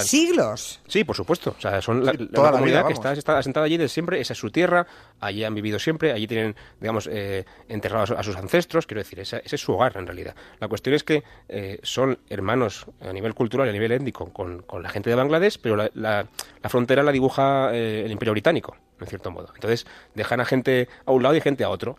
¿Siglos? 0.00 0.80
Sí, 0.86 1.04
por 1.04 1.16
supuesto. 1.16 1.54
O 1.56 1.60
sea, 1.60 1.80
son 1.82 2.04
la, 2.04 2.12
toda 2.12 2.50
la, 2.50 2.52
comunidad 2.52 2.86
que 2.86 2.92
está, 2.92 3.38
asentada 3.38 3.66
allí 3.66 3.76
desde 3.76 3.92
siempre, 3.92 4.20
esa 4.20 4.32
es 4.32 4.38
su 4.38 4.50
tierra, 4.50 4.86
allí 5.20 5.44
han 5.44 5.54
vivido 5.54 5.78
siempre, 5.78 6.12
allí 6.12 6.26
tienen, 6.26 6.56
digamos, 6.80 7.08
eh, 7.10 7.44
enterrados 7.68 8.10
a 8.10 8.22
sus 8.22 8.36
ancestros, 8.36 8.86
quiero 8.86 9.00
decir, 9.00 9.20
ese, 9.20 9.42
es 9.44 9.60
su 9.60 9.72
hogar 9.72 9.96
en 9.96 10.06
realidad. 10.06 10.34
La 10.60 10.68
cuestión 10.68 10.94
es 10.94 11.04
que 11.04 11.22
eh, 11.48 11.78
son 11.82 12.18
hermanos 12.28 12.86
a 13.00 13.12
nivel 13.12 13.34
cultural 13.34 13.66
y 13.66 13.70
a 13.70 13.72
nivel 13.72 13.92
étnico 13.92 14.32
con, 14.32 14.64
la 14.82 14.88
gente 14.88 15.10
de 15.10 15.16
Bangladesh, 15.16 15.58
pero 15.60 15.76
la, 15.94 16.26
frontera 16.64 17.02
la 17.02 17.12
dibuja 17.12 17.70
eh, 17.72 18.02
el 18.04 18.12
Imperio 18.12 18.32
Británico, 18.32 18.76
en 19.00 19.06
cierto 19.06 19.30
modo. 19.30 19.48
Entonces, 19.54 19.86
dejan 20.14 20.40
a 20.40 20.44
gente 20.44 20.88
a 21.04 21.12
un 21.12 21.22
lado 21.22 21.36
y 21.36 21.40
gente 21.40 21.64
a 21.64 21.70
otro 21.70 21.96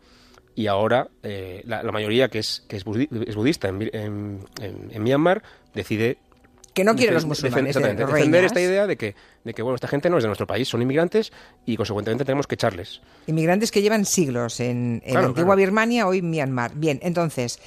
y 0.56 0.68
ahora 0.68 1.08
la, 1.64 1.82
mayoría 1.92 2.28
que 2.30 2.38
es 2.38 2.64
que 2.68 2.76
es, 2.76 2.84
budista 2.84 3.70
en, 3.70 4.46
en, 4.62 5.04
Myanmar 5.04 5.42
decide 5.74 6.20
que 6.74 6.84
no 6.84 6.96
quieren 6.96 7.14
los 7.14 7.26
musulmanes. 7.26 7.76
defender 7.76 8.44
esta 8.44 8.60
idea 8.62 8.88
de 8.88 8.98
que, 8.98 9.16
de 9.44 9.54
que, 9.54 9.62
bueno, 9.62 9.76
esta 9.76 9.88
gente 9.88 10.10
no 10.10 10.18
es 10.18 10.24
de 10.24 10.28
nuestro 10.28 10.48
país, 10.48 10.68
son 10.68 10.82
inmigrantes 10.82 11.32
y 11.66 11.78
consecuentemente 11.78 12.26
tenemos 12.26 12.48
que 12.48 12.56
echarles. 12.56 13.02
Inmigrantes 13.28 13.72
que 13.72 13.82
llevan 13.82 14.06
siglos 14.06 14.60
en, 14.60 15.02
en 15.06 15.18
antigua 15.18 15.56
Birmania, 15.56 16.08
hoy 16.08 16.22
Myanmar. 16.22 16.74
Bien, 16.76 17.00
entonces, 17.04 17.60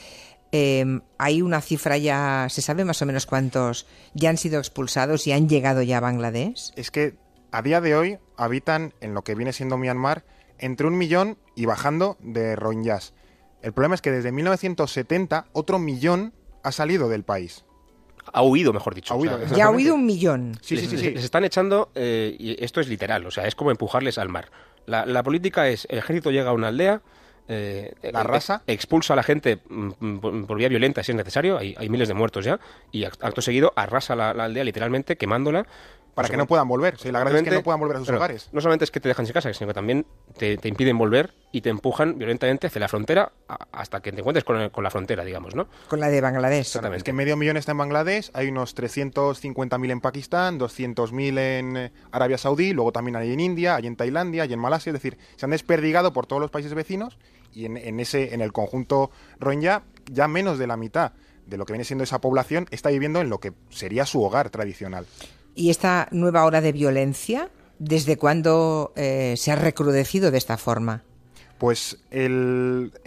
em, 0.52 1.02
hay 1.18 1.42
una 1.42 1.60
cifra 1.60 1.96
ya, 1.98 2.48
¿se 2.50 2.62
sabe 2.62 2.84
más 2.84 3.00
o 3.02 3.06
menos 3.06 3.26
cuántos 3.26 3.86
ya 4.14 4.30
han 4.30 4.38
sido 4.38 4.58
expulsados 4.58 5.26
y 5.26 5.32
han 5.32 5.48
llegado 5.48 5.82
ya 5.82 5.98
a 5.98 6.00
Bangladesh? 6.00 6.72
Es 6.76 6.90
que 6.90 7.14
a 7.52 7.62
día 7.62 7.80
de 7.80 7.94
hoy 7.94 8.18
habitan 8.36 8.92
en 9.00 9.14
lo 9.14 9.22
que 9.22 9.34
viene 9.34 9.52
siendo 9.52 9.78
Myanmar 9.78 10.24
entre 10.58 10.86
un 10.86 10.98
millón 10.98 11.38
y 11.54 11.66
bajando 11.66 12.16
de 12.20 12.56
rohingyas. 12.56 13.14
El 13.62 13.72
problema 13.72 13.94
es 13.94 14.02
que 14.02 14.10
desde 14.10 14.32
1970 14.32 15.46
otro 15.52 15.78
millón 15.78 16.32
ha 16.62 16.72
salido 16.72 17.08
del 17.08 17.22
país 17.22 17.64
ha 18.32 18.42
huido, 18.42 18.72
mejor 18.72 18.94
dicho. 18.94 19.18
ya 19.54 19.66
ha 19.66 19.70
huido 19.70 19.94
un 19.94 20.06
millón. 20.06 20.58
Sí, 20.60 20.76
sí, 20.76 20.86
sí, 20.86 21.10
Les 21.10 21.24
están 21.24 21.44
echando, 21.44 21.90
eh, 21.94 22.34
y 22.38 22.62
esto 22.62 22.80
es 22.80 22.88
literal, 22.88 23.26
o 23.26 23.30
sea, 23.30 23.46
es 23.46 23.54
como 23.54 23.70
empujarles 23.70 24.18
al 24.18 24.28
mar. 24.28 24.50
La, 24.86 25.22
política 25.22 25.68
es, 25.68 25.86
el 25.90 25.98
ejército 25.98 26.30
llega 26.30 26.50
a 26.50 26.52
una 26.52 26.68
aldea, 26.68 27.00
eh, 27.48 27.94
la 28.12 28.22
raza 28.22 28.62
expulsa 28.66 29.12
a 29.12 29.16
la 29.16 29.22
gente 29.22 29.60
mm, 29.68 29.90
mm, 30.00 30.46
por, 30.46 30.58
vía 30.58 30.68
violenta 30.68 31.02
si 31.02 31.12
es 31.12 31.16
necesario, 31.16 31.58
hay, 31.58 31.88
miles 31.88 32.08
de 32.08 32.14
muertos 32.14 32.44
ya, 32.44 32.58
y 32.92 33.04
acto 33.04 33.40
seguido 33.40 33.72
arrasa 33.76 34.16
la 34.16 34.30
aldea 34.30 34.64
literalmente 34.64 35.16
quemándola 35.16 35.66
para 36.16 36.30
que 36.30 36.36
no 36.38 36.46
puedan 36.46 36.66
volver. 36.66 36.98
Sí, 36.98 37.12
la 37.12 37.20
gracia 37.20 37.40
es 37.40 37.44
que 37.44 37.50
no 37.50 37.62
puedan 37.62 37.78
volver 37.78 37.98
a 37.98 38.00
sus 38.00 38.08
hogares. 38.08 38.48
No 38.50 38.62
solamente 38.62 38.86
es 38.86 38.90
que 38.90 39.00
te 39.00 39.08
dejan 39.08 39.26
sin 39.26 39.34
casa, 39.34 39.52
sino 39.52 39.68
que 39.68 39.74
también 39.74 40.06
te, 40.38 40.58
impiden 40.64 40.96
volver 40.96 41.34
y 41.52 41.60
te 41.60 41.68
empujan 41.68 42.16
violentamente 42.16 42.68
hacia 42.68 42.80
la 42.80 42.88
frontera 42.88 43.32
hasta 43.70 44.00
que 44.00 44.12
te 44.12 44.20
encuentres 44.20 44.42
con, 44.42 44.82
la 44.82 44.90
frontera, 44.90 45.24
digamos, 45.24 45.54
¿no? 45.54 45.68
Con 45.88 46.00
la 46.00 46.08
de 46.08 46.22
Bangladesh. 46.22 46.60
Exactamente. 46.60 46.96
Es 46.96 47.04
que 47.04 47.12
medio 47.12 47.36
millón 47.36 47.58
está 47.58 47.72
en 47.72 47.78
Bangladesh, 47.78 48.30
hay 48.32 48.48
unos 48.48 48.74
350.000 48.74 49.90
en 49.90 50.00
Pakistán, 50.00 50.58
200.000 50.58 51.38
en 51.38 51.76
eh, 51.76 51.92
Arabia 52.12 52.38
Saudí, 52.38 52.72
luego 52.72 52.92
también 52.92 53.16
hay 53.16 53.34
en 53.34 53.40
India, 53.40 53.76
hay 53.76 53.86
en 53.86 53.96
Tailandia, 53.96 54.44
hay 54.44 54.54
en 54.54 54.58
Malasia, 54.58 54.90
es 54.90 54.94
decir, 54.94 55.18
se 55.36 55.44
han 55.44 55.50
desperdigado 55.50 56.14
por 56.14 56.26
todos 56.26 56.40
los 56.40 56.50
países 56.50 56.72
vecinos 56.72 57.18
y 57.52 57.66
en, 57.66 58.00
ese, 58.00 58.32
en 58.32 58.40
el 58.40 58.52
conjunto 58.52 59.10
Rohingya 59.38 59.82
ya 60.10 60.28
menos 60.28 60.58
de 60.58 60.66
la 60.66 60.78
mitad 60.78 61.12
de 61.46 61.58
lo 61.58 61.66
que 61.66 61.74
viene 61.74 61.84
siendo 61.84 62.04
esa 62.04 62.20
población 62.20 62.66
está 62.70 62.88
viviendo 62.88 63.20
en 63.20 63.28
lo 63.28 63.38
que 63.38 63.52
sería 63.68 64.06
su 64.06 64.22
hogar 64.22 64.48
tradicional. 64.48 65.06
¿Y 65.56 65.70
esta 65.70 66.06
nueva 66.10 66.44
hora 66.44 66.60
de 66.60 66.70
violencia, 66.70 67.50
desde 67.78 68.18
cuándo 68.18 68.92
eh, 68.94 69.34
se 69.38 69.50
ha 69.50 69.56
recrudecido 69.56 70.30
de 70.30 70.36
esta 70.36 70.58
forma? 70.58 71.02
Pues 71.56 71.98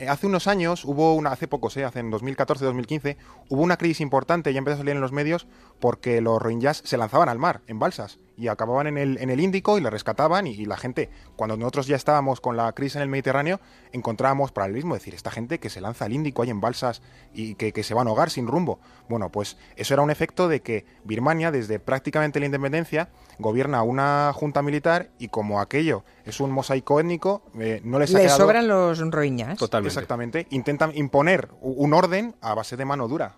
hace 0.08 0.26
unos 0.26 0.48
años 0.48 0.84
hubo 0.84 1.14
una, 1.14 1.32
hace 1.32 1.48
pocos, 1.48 1.78
eh, 1.78 1.86
hace 1.86 2.00
en 2.00 2.12
2014-2015, 2.12 3.18
hubo 3.50 3.62
una 3.62 3.78
crisis 3.78 4.02
importante, 4.02 4.52
ya 4.52 4.58
empezó 4.58 4.76
a 4.76 4.78
salir 4.80 4.96
en 4.96 5.02
los 5.02 5.12
medios, 5.12 5.46
porque 5.80 6.22
los 6.22 6.42
rohingyas 6.42 6.82
se 6.84 6.98
lanzaban 6.98 7.30
al 7.30 7.38
mar, 7.38 7.62
en 7.68 7.78
balsas, 7.78 8.18
y 8.40 8.48
acababan 8.48 8.88
en 8.88 8.98
el, 8.98 9.18
en 9.18 9.30
el 9.30 9.42
Índico 9.42 9.78
y 9.78 9.82
le 9.82 9.90
rescataban, 9.90 10.48
y, 10.48 10.66
la 10.66 10.78
gente, 10.78 11.10
cuando 11.36 11.58
nosotros 11.58 11.88
ya 11.88 11.98
estábamos 11.98 12.40
con 12.40 12.56
la 12.56 12.72
crisis 12.72 12.96
en 12.96 13.02
el 13.02 13.10
Mediterráneo, 13.10 13.60
encontrábamos 13.92 14.54
paralelismo, 14.54 14.96
es 14.96 15.02
decir, 15.02 15.14
esta 15.14 15.30
gente 15.30 15.60
que 15.60 15.70
se 15.70 15.82
lanza 15.82 16.06
al 16.06 16.14
Índico 16.14 16.42
ahí 16.42 16.50
en 16.50 16.62
balsas 16.62 17.02
y 17.34 17.56
que, 17.56 17.74
que 17.74 17.84
se 17.84 17.94
van 17.94 18.08
a 18.08 18.12
hogar 18.12 18.30
sin 18.30 18.48
rumbo. 18.48 18.80
Bueno, 19.10 19.30
pues 19.30 19.58
eso 19.76 19.94
era 19.94 20.04
un 20.04 20.10
efecto 20.10 20.48
de 20.48 20.62
que 20.62 20.86
Birmania, 21.04 21.52
desde 21.52 21.80
prácticamente 21.80 22.40
la 22.40 22.46
independencia, 22.46 23.10
gobierna 23.40 23.84
una 23.84 24.32
junta 24.34 24.62
militar 24.62 25.10
y 25.20 25.28
como 25.28 25.60
aquello 25.60 26.06
es 26.24 26.40
un 26.40 26.52
mosaico 26.52 27.00
étnico, 27.00 27.44
eh, 27.60 27.82
no 27.84 28.00
les 28.00 28.16
ha 28.16 28.20
Les 28.20 28.32
sobran 28.32 28.70
los 28.70 29.00
rohiñas. 29.12 29.58
Totalmente. 29.58 29.90
Exactamente. 29.90 30.48
Intentan 30.52 30.96
imponer 30.96 31.50
un 31.62 31.94
orden 31.94 32.36
a 32.40 32.54
base 32.54 32.78
de 32.78 32.86
mano 32.86 33.10
dura. 33.10 33.36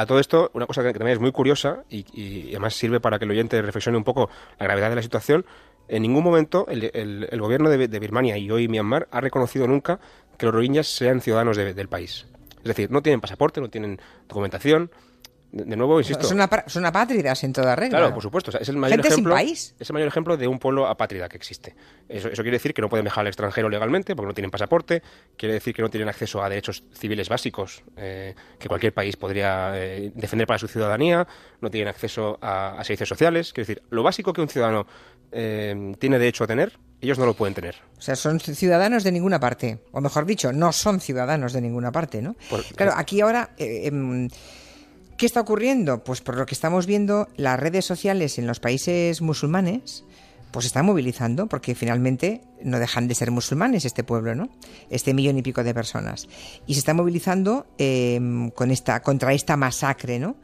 A 0.00 0.06
todo 0.06 0.18
esto, 0.18 0.50
una 0.54 0.64
cosa 0.64 0.82
que 0.82 0.94
también 0.94 1.16
es 1.16 1.20
muy 1.20 1.30
curiosa 1.30 1.84
y, 1.90 2.48
además 2.52 2.72
sirve 2.72 3.00
para 3.00 3.18
que 3.18 3.26
el 3.26 3.32
oyente 3.32 3.60
reflexione 3.60 3.98
un 3.98 4.04
poco 4.04 4.30
la 4.58 4.64
gravedad 4.64 4.88
de 4.88 4.96
la 4.96 5.02
situación, 5.02 5.44
en 5.88 6.00
ningún 6.00 6.24
momento 6.24 6.66
el, 6.70 7.38
gobierno 7.38 7.68
de, 7.68 7.98
Birmania 7.98 8.38
y 8.38 8.50
hoy 8.50 8.66
Myanmar 8.66 9.08
ha 9.10 9.20
reconocido 9.20 9.66
nunca 9.66 10.00
que 10.38 10.46
los 10.46 10.54
rohingyas 10.54 10.86
sean 10.86 11.20
ciudadanos 11.20 11.58
del 11.58 11.88
país. 11.88 12.26
Es 12.56 12.64
decir, 12.64 12.90
no 12.90 13.02
tienen 13.02 13.20
pasaporte, 13.20 13.60
no 13.60 13.68
tienen 13.68 14.00
documentación, 14.26 14.90
de, 15.52 15.76
nuevo, 15.76 15.98
insisto. 15.98 16.22
Son, 16.24 16.38
son 16.66 16.86
apátridas 16.86 17.42
en 17.42 17.52
toda 17.52 17.74
regla. 17.74 17.98
Claro, 17.98 18.14
por 18.14 18.22
supuesto. 18.22 18.56
es 18.56 18.68
el 18.68 18.76
mayor 18.76 19.04
ejemplo. 19.04 19.36
Es 19.36 19.74
el 19.78 19.92
mayor 19.92 20.08
ejemplo 20.08 20.36
de 20.36 20.46
un 20.46 20.58
pueblo 20.58 20.86
apátrida 20.86 21.28
que 21.28 21.36
existe. 21.36 21.74
Eso, 22.08 22.30
quiere 22.30 22.52
decir 22.52 22.72
que 22.72 22.80
no 22.80 22.88
pueden 22.88 23.04
viajar 23.04 23.22
al 23.22 23.28
extranjero 23.28 23.68
legalmente 23.68 24.14
porque 24.14 24.28
no 24.28 24.34
tienen 24.34 24.50
pasaporte. 24.50 25.02
Quiere 25.36 25.54
decir 25.54 25.74
que 25.74 25.82
no 25.82 25.90
tienen 25.90 26.08
acceso 26.08 26.42
a 26.42 26.48
derechos 26.48 26.84
civiles 26.92 27.28
básicos 27.28 27.82
eh, 27.96 28.34
que 28.58 28.68
cualquier 28.68 28.94
país 28.94 29.16
podría 29.16 29.72
eh, 29.74 30.12
defender 30.14 30.46
para 30.46 30.58
su 30.58 30.68
ciudadanía. 30.68 31.26
No 31.60 31.70
tienen 31.70 31.88
acceso 31.88 32.38
a, 32.40 32.80
servicios 32.84 33.08
sociales. 33.08 33.52
Quiere 33.52 33.66
decir, 33.66 33.82
lo 33.90 34.04
básico 34.04 34.32
que 34.32 34.40
un 34.42 34.48
ciudadano 34.48 34.86
eh, 35.32 35.94
tiene 35.98 36.18
derecho 36.18 36.44
a 36.44 36.46
tener, 36.46 36.78
ellos 37.00 37.18
no 37.18 37.26
lo 37.26 37.34
pueden 37.34 37.54
tener. 37.54 37.76
O 37.98 38.02
sea, 38.02 38.14
son 38.14 38.38
ciudadanos 38.38 39.02
de 39.02 39.10
ninguna 39.10 39.40
parte. 39.40 39.80
O 39.90 40.00
mejor 40.00 40.26
dicho, 40.26 40.52
no 40.52 40.72
son 40.72 41.00
ciudadanos 41.00 41.52
de 41.52 41.60
ninguna 41.60 41.90
parte, 41.90 42.22
¿no? 42.22 42.36
claro, 42.76 42.92
aquí 42.96 43.20
ahora. 43.20 43.50
¿Qué 45.20 45.26
está 45.26 45.42
ocurriendo? 45.42 46.02
Pues 46.02 46.22
por 46.22 46.38
lo 46.38 46.46
que 46.46 46.54
estamos 46.54 46.86
viendo, 46.86 47.28
las 47.36 47.60
redes 47.60 47.84
sociales 47.84 48.38
en 48.38 48.46
los 48.46 48.58
países 48.58 49.20
musulmanes 49.20 50.02
pues 50.50 50.64
están 50.64 50.86
movilizando 50.86 51.46
porque 51.46 51.74
finalmente 51.74 52.40
no 52.62 52.78
dejan 52.78 53.06
de 53.06 53.14
ser 53.14 53.30
musulmanes 53.30 53.84
este 53.84 54.02
pueblo, 54.02 54.34
¿no? 54.34 54.48
Este 54.88 55.12
millón 55.12 55.36
y 55.36 55.42
pico 55.42 55.62
de 55.62 55.74
personas. 55.74 56.26
Y 56.66 56.72
se 56.72 56.78
está 56.78 56.94
movilizando 56.94 57.66
em, 57.76 58.50
contra 58.50 59.34
esta 59.34 59.58
masacre, 59.58 60.18
¿no? 60.18 60.36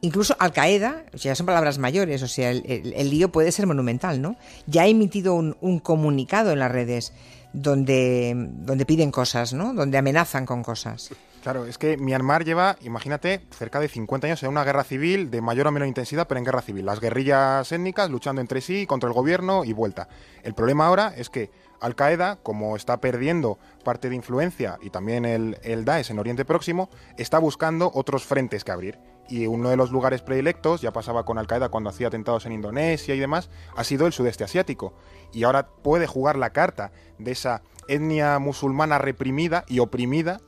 Incluso 0.00 0.34
Al 0.40 0.52
Qaeda, 0.52 1.04
ya 1.12 1.36
son 1.36 1.46
palabras 1.46 1.78
mayores, 1.78 2.20
o 2.24 2.28
sea, 2.28 2.50
el, 2.50 3.10
lío 3.10 3.30
puede 3.30 3.52
ser 3.52 3.68
monumental, 3.68 4.20
¿no? 4.20 4.36
Ya 4.66 4.82
ha 4.82 4.88
emitido 4.88 5.36
un 5.36 5.78
comunicado 5.78 6.50
en 6.50 6.58
las 6.58 6.72
redes 6.72 7.12
donde, 7.54 8.34
donde 8.34 8.84
piden 8.84 9.10
cosas, 9.10 9.54
¿no? 9.54 9.72
Donde 9.72 9.96
amenazan 9.96 10.44
con 10.44 10.62
cosas. 10.62 11.10
Claro, 11.42 11.66
es 11.66 11.78
que 11.78 11.96
Myanmar 11.96 12.44
lleva, 12.44 12.76
imagínate, 12.82 13.42
cerca 13.50 13.78
de 13.78 13.88
50 13.88 14.26
años 14.26 14.42
en 14.42 14.48
una 14.48 14.64
guerra 14.64 14.82
civil 14.82 15.30
de 15.30 15.40
mayor 15.40 15.68
o 15.68 15.70
menor 15.70 15.86
intensidad, 15.86 16.26
pero 16.26 16.38
en 16.38 16.44
guerra 16.44 16.62
civil. 16.62 16.84
Las 16.84 17.00
guerrillas 17.00 17.70
étnicas 17.70 18.10
luchando 18.10 18.40
entre 18.40 18.60
sí 18.60 18.86
contra 18.86 19.08
el 19.08 19.14
gobierno 19.14 19.64
y 19.64 19.72
vuelta. 19.72 20.08
El 20.42 20.54
problema 20.54 20.86
ahora 20.86 21.12
es 21.16 21.30
que 21.30 21.50
Al 21.80 21.94
Qaeda, 21.94 22.38
como 22.42 22.76
está 22.76 22.96
perdiendo 22.98 23.58
parte 23.84 24.08
de 24.08 24.16
influencia 24.16 24.78
y 24.82 24.90
también 24.90 25.24
el, 25.24 25.58
el 25.62 25.84
Daesh 25.84 26.10
en 26.10 26.18
Oriente 26.18 26.44
Próximo, 26.44 26.88
está 27.18 27.38
buscando 27.38 27.90
otros 27.94 28.24
frentes 28.24 28.64
que 28.64 28.72
abrir. 28.72 28.98
Y 29.28 29.46
uno 29.46 29.70
de 29.70 29.76
los 29.76 29.90
lugares 29.90 30.22
predilectos, 30.22 30.80
ya 30.82 30.92
pasaba 30.92 31.24
con 31.24 31.38
Al 31.38 31.46
Qaeda 31.46 31.68
cuando 31.70 31.90
hacía 31.90 32.08
atentados 32.08 32.44
en 32.46 32.52
Indonesia 32.52 33.14
y 33.14 33.18
demás, 33.20 33.48
ha 33.76 33.84
sido 33.84 34.06
el 34.06 34.12
sudeste 34.12 34.44
asiático. 34.44 34.94
Y 35.32 35.44
ahora 35.44 35.66
puede 35.68 36.06
jugar 36.06 36.36
la 36.36 36.50
carta 36.50 36.92
de 37.18 37.32
esa 37.32 37.62
etnia 37.88 38.38
musulmana 38.38 38.98
reprimida 38.98 39.64
y 39.68 39.78
oprimida 39.78 40.40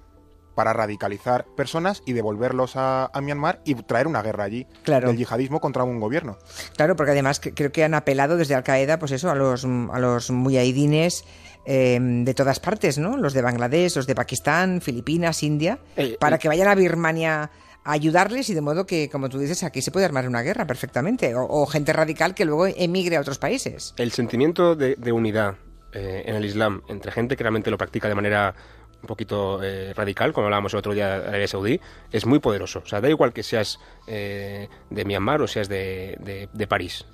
para 0.55 0.73
radicalizar 0.73 1.45
personas 1.55 2.03
y 2.07 2.15
devolverlos 2.15 2.77
a, 2.77 3.11
a 3.13 3.21
Myanmar 3.21 3.61
y 3.67 3.75
traer 3.75 4.07
una 4.07 4.23
guerra 4.23 4.45
allí 4.45 4.67
Claro. 4.85 5.09
del 5.09 5.19
yihadismo 5.19 5.61
contra 5.61 5.85
un 5.85 6.01
gobierno. 6.01 6.39
Claro, 6.77 6.97
porque 6.97 7.13
además 7.13 7.41
creo 7.55 7.73
que 7.73 7.85
han 7.85 7.93
apelado 7.93 8.39
desde 8.39 8.55
Al 8.55 8.63
Qaeda, 8.65 8.99
pues 8.99 9.13
eso, 9.13 9.31
a 9.31 9.35
los, 9.35 9.65
a 9.67 9.99
los 9.99 10.31
muyahidines 10.31 11.25
eh, 11.67 11.99
de 12.01 12.33
todas 12.33 12.59
partes, 12.61 12.97
¿no? 12.97 13.19
Los 13.19 13.35
de 13.35 13.43
Bangladesh, 13.43 13.97
los 13.97 14.07
de 14.07 14.15
Pakistán, 14.15 14.81
Filipinas, 14.81 15.43
India, 15.43 15.79
Eh, 15.97 16.17
para 16.19 16.37
eh. 16.37 16.39
que 16.39 16.49
vayan 16.49 16.69
a 16.69 16.75
Birmania 16.75 17.51
ayudarles 17.87 18.51
y 18.51 18.55
de 18.55 18.61
modo 18.61 18.85
que, 18.85 19.09
como 19.09 19.29
tú 19.29 19.39
dices, 19.39 19.63
aquí 19.63 19.81
se 19.81 19.91
puede 19.91 20.07
armar 20.07 20.29
una 20.29 20.43
guerra 20.43 20.67
perfectamente. 20.67 21.35
O, 21.37 21.67
gente 21.67 21.93
radical 21.93 22.35
que 22.35 22.45
luego 22.45 22.67
emigre 22.67 23.17
a 23.17 23.21
otros 23.21 23.39
países. 23.39 23.95
El 23.97 24.13
sentimiento 24.13 24.75
de, 24.75 25.13
unidad 25.13 25.55
eh, 25.93 26.25
en 26.27 26.35
el 26.35 26.45
Islam 26.45 26.83
entre 26.89 27.13
gente 27.13 27.37
que 27.37 27.45
realmente 27.45 27.71
lo 27.71 27.79
practica 27.79 28.09
de 28.09 28.15
manera 28.15 28.55
un 29.03 29.07
poquito 29.07 29.63
eh, 29.63 29.93
radical, 29.95 30.33
como 30.33 30.47
hablábamos 30.47 30.73
el 30.73 30.79
otro 30.79 30.93
día 30.95 31.21
de 31.21 31.29
Arabia 31.29 31.47
Saudí, 31.47 31.81
es 32.11 32.27
muy 32.27 32.41
poderoso. 32.41 32.83
O 32.85 32.89
sea, 32.89 33.01
da 33.01 33.09
igual 33.09 33.33
que 33.33 33.43
seas 33.45 33.79
eh, 34.09 34.69
de 34.91 35.05
Myanmar 35.05 35.41
o 35.43 35.47
seas 35.47 35.69
de, 35.69 36.49
de- 36.53 36.67
París. 36.67 37.05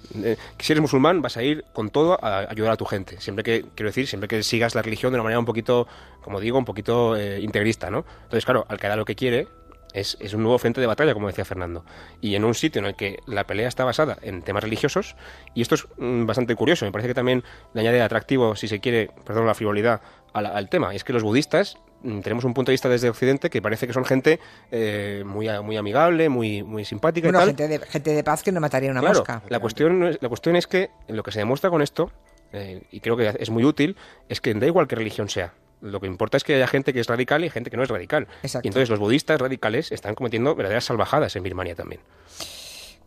Si 0.59 0.73
eres 0.73 0.81
musulmán 0.81 1.21
vas 1.21 1.37
a 1.37 1.43
ir 1.43 1.65
con 1.75 1.91
todo 1.91 2.19
a 2.25 2.51
ayudar 2.51 2.73
a 2.73 2.77
tu 2.77 2.87
gente. 2.87 3.21
Siempre 3.21 3.45
que, 3.45 3.67
quiero 3.75 3.91
decir, 3.91 4.07
siempre 4.07 4.29
que 4.29 4.43
sigas 4.43 4.75
la 4.75 4.81
religión 4.81 5.13
de 5.13 5.17
una 5.17 5.25
manera 5.25 5.39
un 5.39 5.45
poquito, 5.45 5.87
como 6.23 6.41
digo, 6.41 6.57
un 6.57 6.65
poquito 6.65 7.21
integrista, 7.21 7.91
¿no? 7.91 8.07
Entonces, 8.23 8.47
claro, 8.47 8.65
Al 8.69 8.97
lo 8.97 9.05
que 9.05 9.15
quiere 9.15 9.49
es, 9.93 10.17
es 10.21 10.35
un 10.35 10.43
nuevo 10.43 10.59
frente 10.59 10.81
de 10.81 10.87
batalla, 10.87 11.15
como 11.15 11.27
decía 11.29 11.45
Fernando. 11.45 11.85
Y 12.21 12.35
en 12.35 12.45
un 12.45 12.55
sitio 12.55 12.81
en 12.81 12.87
el 12.87 12.95
que 12.95 13.19
la 13.27 13.45
pelea 13.47 13.69
está 13.69 13.85
basada 13.85 14.19
en 14.23 14.43
temas 14.43 14.63
religiosos, 14.63 15.17
y 15.55 15.63
esto 15.63 15.75
es 15.75 15.87
mm, 15.99 16.27
bastante 16.27 16.55
curioso, 16.55 16.85
me 16.85 16.93
parece 16.93 17.09
que 17.09 17.15
también 17.15 17.43
le 17.75 17.81
añade 17.81 18.03
atractivo, 18.03 18.57
si 18.57 18.69
se 18.69 18.81
quiere, 18.81 19.11
perdón, 19.25 19.47
la 19.47 19.55
frivolidad 19.55 20.01
al, 20.33 20.47
al 20.47 20.69
tema. 20.69 20.93
Y 20.93 20.97
es 20.97 21.05
que 21.05 21.13
los 21.13 21.23
budistas 21.23 21.79
mm, 22.03 22.21
tenemos 22.21 22.45
un 22.45 22.55
punto 22.55 22.71
de 22.71 22.75
vista 22.75 22.89
desde 22.89 23.09
Occidente 23.11 23.51
que 23.51 23.61
parece 23.63 23.87
que 23.87 23.93
son 23.93 24.05
gente 24.05 24.41
eh, 24.71 25.23
muy, 25.27 25.49
muy 25.63 25.77
amigable, 25.77 26.29
muy, 26.29 26.63
muy 26.63 26.85
simpática 26.85 27.29
Bueno, 27.29 27.39
y 27.39 27.41
tal. 27.41 27.49
gente 27.49 27.69
de, 27.69 27.79
gente 27.87 28.11
de 28.15 28.25
paz 28.25 28.43
que 28.43 28.53
no 28.53 28.61
mataría 28.61 28.91
una 28.91 29.01
Claro, 29.01 29.19
mosca. 29.21 29.43
La 29.49 29.61
cuestión, 29.61 30.17
la 30.21 30.29
cuestión 30.29 30.57
es 30.57 30.67
que 30.67 30.91
lo 31.09 31.23
que 31.23 31.33
se 31.33 31.39
demuestra 31.41 31.71
con 31.71 31.83
esto, 31.83 32.11
eh, 32.53 32.83
y 32.91 33.01
creo 33.01 33.17
que 33.17 33.35
es 33.39 33.51
muy 33.51 33.65
útil, 33.65 33.97
es 34.29 34.41
que 34.41 34.53
da 34.55 34.67
igual 34.67 34.87
qué 34.89 34.97
religión 34.97 35.29
sea. 35.29 35.55
Lo 35.83 36.01
que 36.01 36.07
importa 36.07 36.37
es 36.39 36.45
que 36.45 36.55
haya 36.55 36.67
gente 36.67 36.93
que 36.93 37.01
es 37.01 37.07
radical 37.09 37.45
y 37.45 37.51
gente 37.51 37.69
que 37.71 37.77
no 37.77 37.83
es 37.83 37.89
radical. 37.91 38.29
Exacto. 38.43 38.67
Y 38.67 38.69
entonces 38.69 38.89
los 38.89 38.99
budistas 39.01 39.39
radicales 39.41 39.93
están 39.93 40.15
cometiendo 40.15 40.55
verdaderas 40.55 40.85
salvajadas 40.85 41.37
en 41.37 41.43
Birmania 41.43 41.75
también. 41.75 42.01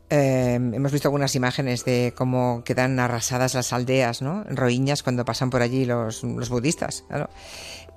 Eh, 0.10 0.54
hemos 0.56 0.92
visto 0.92 1.08
algunas 1.08 1.34
imágenes 1.36 1.84
de 1.84 2.14
cómo 2.16 2.64
quedan 2.64 3.00
arrasadas 3.00 3.56
las 3.56 3.74
aldeas, 3.74 4.22
¿no? 4.22 4.44
Rohiñas 4.44 5.02
cuando 5.02 5.26
pasan 5.26 5.50
por 5.50 5.62
allí 5.64 5.86
los, 5.86 6.24
los 6.24 6.50
budistas. 6.50 7.04
claro. 7.08 7.30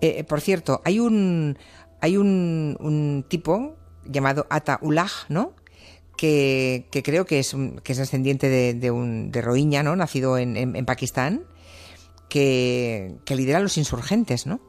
Eh, 0.00 0.25
por 0.25 0.40
cierto, 0.40 0.80
hay 0.85 1.00
un 1.00 1.58
hay 2.00 2.16
un, 2.16 2.76
un 2.80 3.26
tipo 3.28 3.76
llamado 4.04 4.47
Ata 4.49 4.78
Ullah, 4.80 5.11
¿no? 5.28 5.54
Que, 6.16 6.87
que 6.92 7.02
creo 7.02 7.26
que 7.26 7.40
es, 7.40 7.52
un- 7.52 7.80
que 7.80 7.92
es 7.92 7.99
descendiente 7.99 8.49
de, 8.49 8.75
de 8.75 8.90
un 8.92 9.30
de 9.32 9.42
Rohingya, 9.42 9.82
¿no? 9.82 9.94
Nacido 9.97 10.38
en, 10.38 10.56
en- 10.56 10.76
en 10.76 10.87
Pakistán, 10.87 11.42
que, 12.28 13.16
que 13.25 13.37
lidera 13.37 13.58
a 13.58 13.61
los 13.62 13.76
insurgentes, 13.76 14.47
¿no? 14.47 14.61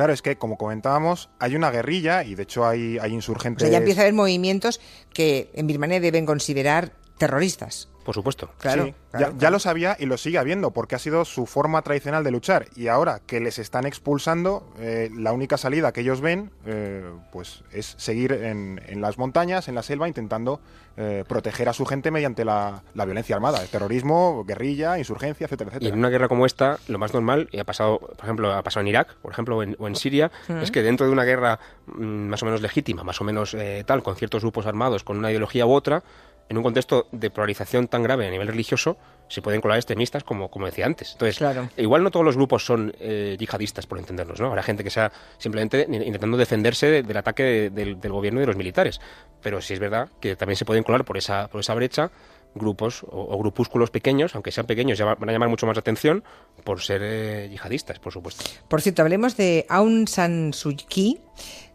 Claro, 0.00 0.14
es 0.14 0.22
que 0.22 0.38
como 0.38 0.56
comentábamos, 0.56 1.28
hay 1.40 1.56
una 1.56 1.70
guerrilla 1.70 2.24
y 2.24 2.34
de 2.34 2.44
hecho 2.44 2.66
hay, 2.66 2.96
hay 3.02 3.10
O 3.10 3.14
insurgentes. 3.14 3.64
sea, 3.64 3.70
ya 3.70 3.76
empieza 3.76 4.00
a 4.00 4.04
haber 4.04 4.14
movimientos 4.14 4.80
que 5.12 5.50
en 5.52 5.66
Birmania 5.66 6.00
deben 6.00 6.24
considerar 6.24 6.94
terroristas. 7.18 7.90
Por 8.04 8.14
supuesto. 8.14 8.50
Claro, 8.58 8.86
Sí, 8.86 8.94
claro, 9.10 9.34
ya, 9.38 9.50
lo 9.50 9.58
sabía 9.58 9.96
y 9.98 10.06
lo 10.06 10.16
sigue 10.16 10.38
habiendo 10.38 10.70
porque 10.70 10.94
ha 10.94 10.98
sido 10.98 11.24
su 11.24 11.46
forma 11.46 11.82
tradicional 11.82 12.24
de 12.24 12.30
luchar 12.30 12.66
y 12.74 12.88
ahora 12.88 13.20
que 13.26 13.40
les 13.40 13.58
están 13.58 13.86
expulsando, 13.86 14.66
eh, 14.78 15.10
la 15.14 15.32
única 15.32 15.56
salida 15.56 15.92
que 15.92 16.00
ellos 16.00 16.20
ven 16.20 16.50
eh, 16.66 17.04
pues 17.32 17.62
es 17.72 17.94
seguir 17.98 18.32
en, 18.32 18.80
en 18.86 19.00
las 19.00 19.18
montañas, 19.18 19.68
en 19.68 19.74
la 19.74 19.82
selva, 19.82 20.08
intentando 20.08 20.60
eh, 20.96 21.24
proteger 21.26 21.68
a 21.68 21.72
su 21.72 21.86
gente 21.86 22.10
mediante 22.10 22.44
la, 22.44 22.82
la 22.94 23.04
violencia 23.04 23.34
armada, 23.36 23.62
el 23.62 23.68
terrorismo, 23.68 24.44
guerrilla, 24.44 24.98
insurgencia, 24.98 25.44
etcétera, 25.44 25.70
Y 25.70 25.74
etcétera. 25.74 25.94
en 25.94 25.98
una 25.98 26.08
guerra 26.08 26.28
como 26.28 26.46
esta, 26.46 26.78
lo 26.88 26.98
más 26.98 27.14
normal, 27.14 27.48
y 27.52 27.58
ha 27.58 27.64
pasado, 27.64 27.98
por 28.00 28.24
ejemplo, 28.24 28.52
ha 28.52 28.62
pasado 28.62 28.82
en 28.82 28.88
Irak, 28.88 29.14
por 29.22 29.32
ejemplo, 29.32 29.58
o 29.58 29.62
en, 29.62 29.76
o 29.78 29.86
en 29.86 29.94
Siria, 29.94 30.30
es 30.62 30.70
que 30.70 30.82
dentro 30.82 31.06
de 31.06 31.12
una 31.12 31.24
guerra 31.24 31.58
mm, 31.86 32.02
más 32.02 32.42
o 32.42 32.46
menos 32.46 32.60
legítima, 32.60 33.04
más 33.04 33.20
o 33.20 33.24
menos 33.24 33.54
eh, 33.54 33.84
tal, 33.86 34.02
con 34.02 34.16
ciertos 34.16 34.42
grupos 34.42 34.66
armados, 34.66 35.04
con 35.04 35.16
una 35.16 35.30
ideología 35.30 35.64
u 35.64 35.72
otra, 35.72 36.02
en 36.50 36.56
un 36.58 36.62
contexto 36.64 37.06
de 37.12 37.30
polarización 37.30 37.86
tan 37.88 38.02
grave 38.02 38.26
a 38.26 38.30
nivel 38.30 38.48
religioso, 38.48 38.98
se 39.28 39.40
pueden 39.40 39.60
colar 39.60 39.78
extremistas, 39.78 40.24
como, 40.24 40.50
como 40.50 40.66
decía 40.66 40.84
antes. 40.84 41.12
Entonces, 41.12 41.38
Claro. 41.38 41.68
igual 41.76 42.02
no 42.02 42.10
todos 42.10 42.26
los 42.26 42.36
grupos 42.36 42.66
son 42.66 42.92
eh, 42.98 43.36
yihadistas, 43.38 43.86
por 43.86 43.98
entendernos, 43.98 44.40
¿no? 44.40 44.48
Habrá 44.48 44.64
gente 44.64 44.82
que 44.82 44.90
sea 44.90 45.12
simplemente 45.38 45.86
intentando 45.88 46.36
defenderse 46.36 46.86
de- 46.90 47.02
del 47.04 47.16
ataque 47.16 47.42
de- 47.44 47.70
del, 47.70 48.00
del 48.00 48.12
gobierno 48.12 48.40
y 48.40 48.42
de 48.42 48.46
los 48.48 48.56
militares. 48.56 49.00
Pero 49.40 49.60
sí 49.62 49.74
es 49.74 49.78
verdad 49.80 50.08
que 50.20 50.34
también 50.34 50.56
se 50.56 50.64
pueden 50.64 50.82
colar 50.82 51.04
por 51.04 51.16
esa, 51.16 51.46
por 51.48 51.60
esa 51.60 51.72
brecha 51.74 52.10
grupos 52.52 53.04
o, 53.04 53.32
o 53.32 53.38
grupúsculos 53.38 53.90
pequeños, 53.90 54.34
aunque 54.34 54.50
sean 54.50 54.66
pequeños, 54.66 54.98
ya 54.98 55.04
va- 55.04 55.14
van 55.14 55.28
a 55.28 55.32
llamar 55.32 55.48
mucho 55.48 55.66
más 55.66 55.76
la 55.76 55.80
atención 55.80 56.24
por 56.64 56.80
ser 56.82 57.00
eh, 57.04 57.48
yihadistas, 57.48 58.00
por 58.00 58.12
supuesto. 58.12 58.42
Por 58.66 58.80
cierto, 58.82 59.02
hablemos 59.02 59.36
de 59.36 59.66
Aung 59.68 60.08
San 60.08 60.52
Suu 60.52 60.74
Kyi, 60.74 61.20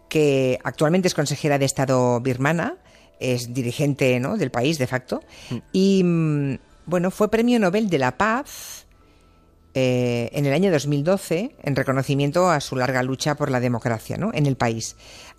que 0.10 0.60
actualmente 0.66 1.08
es 1.08 1.14
consejera 1.16 1.58
de 1.58 1.64
Estado 1.66 2.20
birmana, 2.20 2.76
es 3.20 3.54
dirigente 3.54 4.20
¿no? 4.20 4.38
del 4.38 4.52
país 4.52 4.78
de 4.78 4.88
facto, 4.88 5.22
y 5.72 6.04
mm, 6.04 6.58
bueno, 6.86 7.12
fue 7.12 7.30
premio 7.30 7.60
Nobel 7.60 7.90
de 7.90 7.98
la 7.98 8.18
Paz 8.18 8.86
eh, 9.74 10.30
en 10.32 10.46
el 10.46 10.54
año 10.54 10.72
2012 10.72 11.56
en 11.62 11.76
reconocimiento 11.76 12.50
a 12.50 12.62
su 12.62 12.76
larga 12.76 13.04
lucha 13.04 13.36
por 13.36 13.52
la 13.52 13.60
democracia 13.60 14.18
¿no? 14.18 14.32
en 14.34 14.46
el 14.46 14.56
país. 14.56 14.96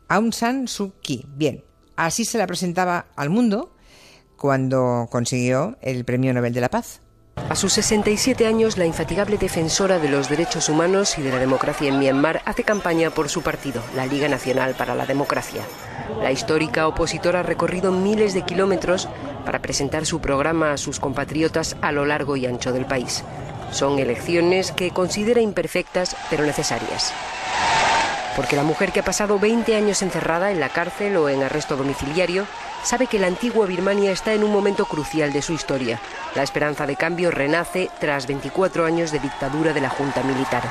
Aung 0.08 0.32
San 0.32 0.68
Suu 0.68 0.92
Kyi, 1.00 1.24
bien, 1.36 1.64
así 1.96 2.24
se 2.24 2.38
la 2.38 2.46
presentaba 2.46 3.06
al 3.16 3.30
mundo 3.30 3.72
cuando 4.36 5.08
consiguió 5.10 5.78
el 5.80 6.04
premio 6.04 6.34
Nobel 6.34 6.52
de 6.52 6.60
la 6.60 6.68
Paz. 6.68 7.00
A 7.48 7.54
sus 7.54 7.74
67 7.74 8.44
años, 8.46 8.76
la 8.76 8.86
infatigable 8.86 9.38
defensora 9.38 10.00
de 10.00 10.08
los 10.08 10.28
derechos 10.28 10.68
humanos 10.68 11.16
y 11.16 11.22
de 11.22 11.30
la 11.30 11.38
democracia 11.38 11.88
en 11.88 11.98
Myanmar 12.00 12.42
hace 12.44 12.64
campaña 12.64 13.10
por 13.10 13.28
su 13.28 13.42
partido, 13.42 13.82
la 13.94 14.04
Liga 14.04 14.26
Nacional 14.28 14.74
para 14.74 14.96
la 14.96 15.06
Democracia. 15.06 15.62
La 16.20 16.32
histórica 16.32 16.88
opositora 16.88 17.40
ha 17.40 17.42
recorrido 17.44 17.92
miles 17.92 18.34
de 18.34 18.42
kilómetros 18.42 19.08
para 19.44 19.60
presentar 19.60 20.06
su 20.06 20.20
programa 20.20 20.72
a 20.72 20.76
sus 20.76 20.98
compatriotas 20.98 21.76
a 21.82 21.92
lo 21.92 22.04
largo 22.04 22.36
y 22.36 22.46
ancho 22.46 22.72
del 22.72 22.84
país. 22.84 23.22
Son 23.70 23.98
elecciones 24.00 24.72
que 24.72 24.90
considera 24.90 25.40
imperfectas 25.40 26.16
pero 26.28 26.44
necesarias. 26.44 27.12
Porque 28.36 28.54
la 28.54 28.62
mujer 28.62 28.92
que 28.92 29.00
ha 29.00 29.04
pasado 29.04 29.38
20 29.38 29.74
años 29.74 30.02
encerrada 30.02 30.52
en 30.52 30.60
la 30.60 30.68
cárcel 30.68 31.16
o 31.16 31.30
en 31.30 31.42
arresto 31.42 31.74
domiciliario 31.76 32.46
sabe 32.84 33.06
que 33.06 33.18
la 33.18 33.26
antigua 33.26 33.66
Birmania 33.66 34.12
está 34.12 34.34
en 34.34 34.44
un 34.44 34.52
momento 34.52 34.84
crucial 34.84 35.32
de 35.32 35.40
su 35.40 35.54
historia. 35.54 35.98
La 36.34 36.42
esperanza 36.42 36.86
de 36.86 36.96
cambio 36.96 37.30
renace 37.30 37.88
tras 37.98 38.26
24 38.26 38.84
años 38.84 39.10
de 39.10 39.20
dictadura 39.20 39.72
de 39.72 39.80
la 39.80 39.88
Junta 39.88 40.22
Militar. 40.22 40.62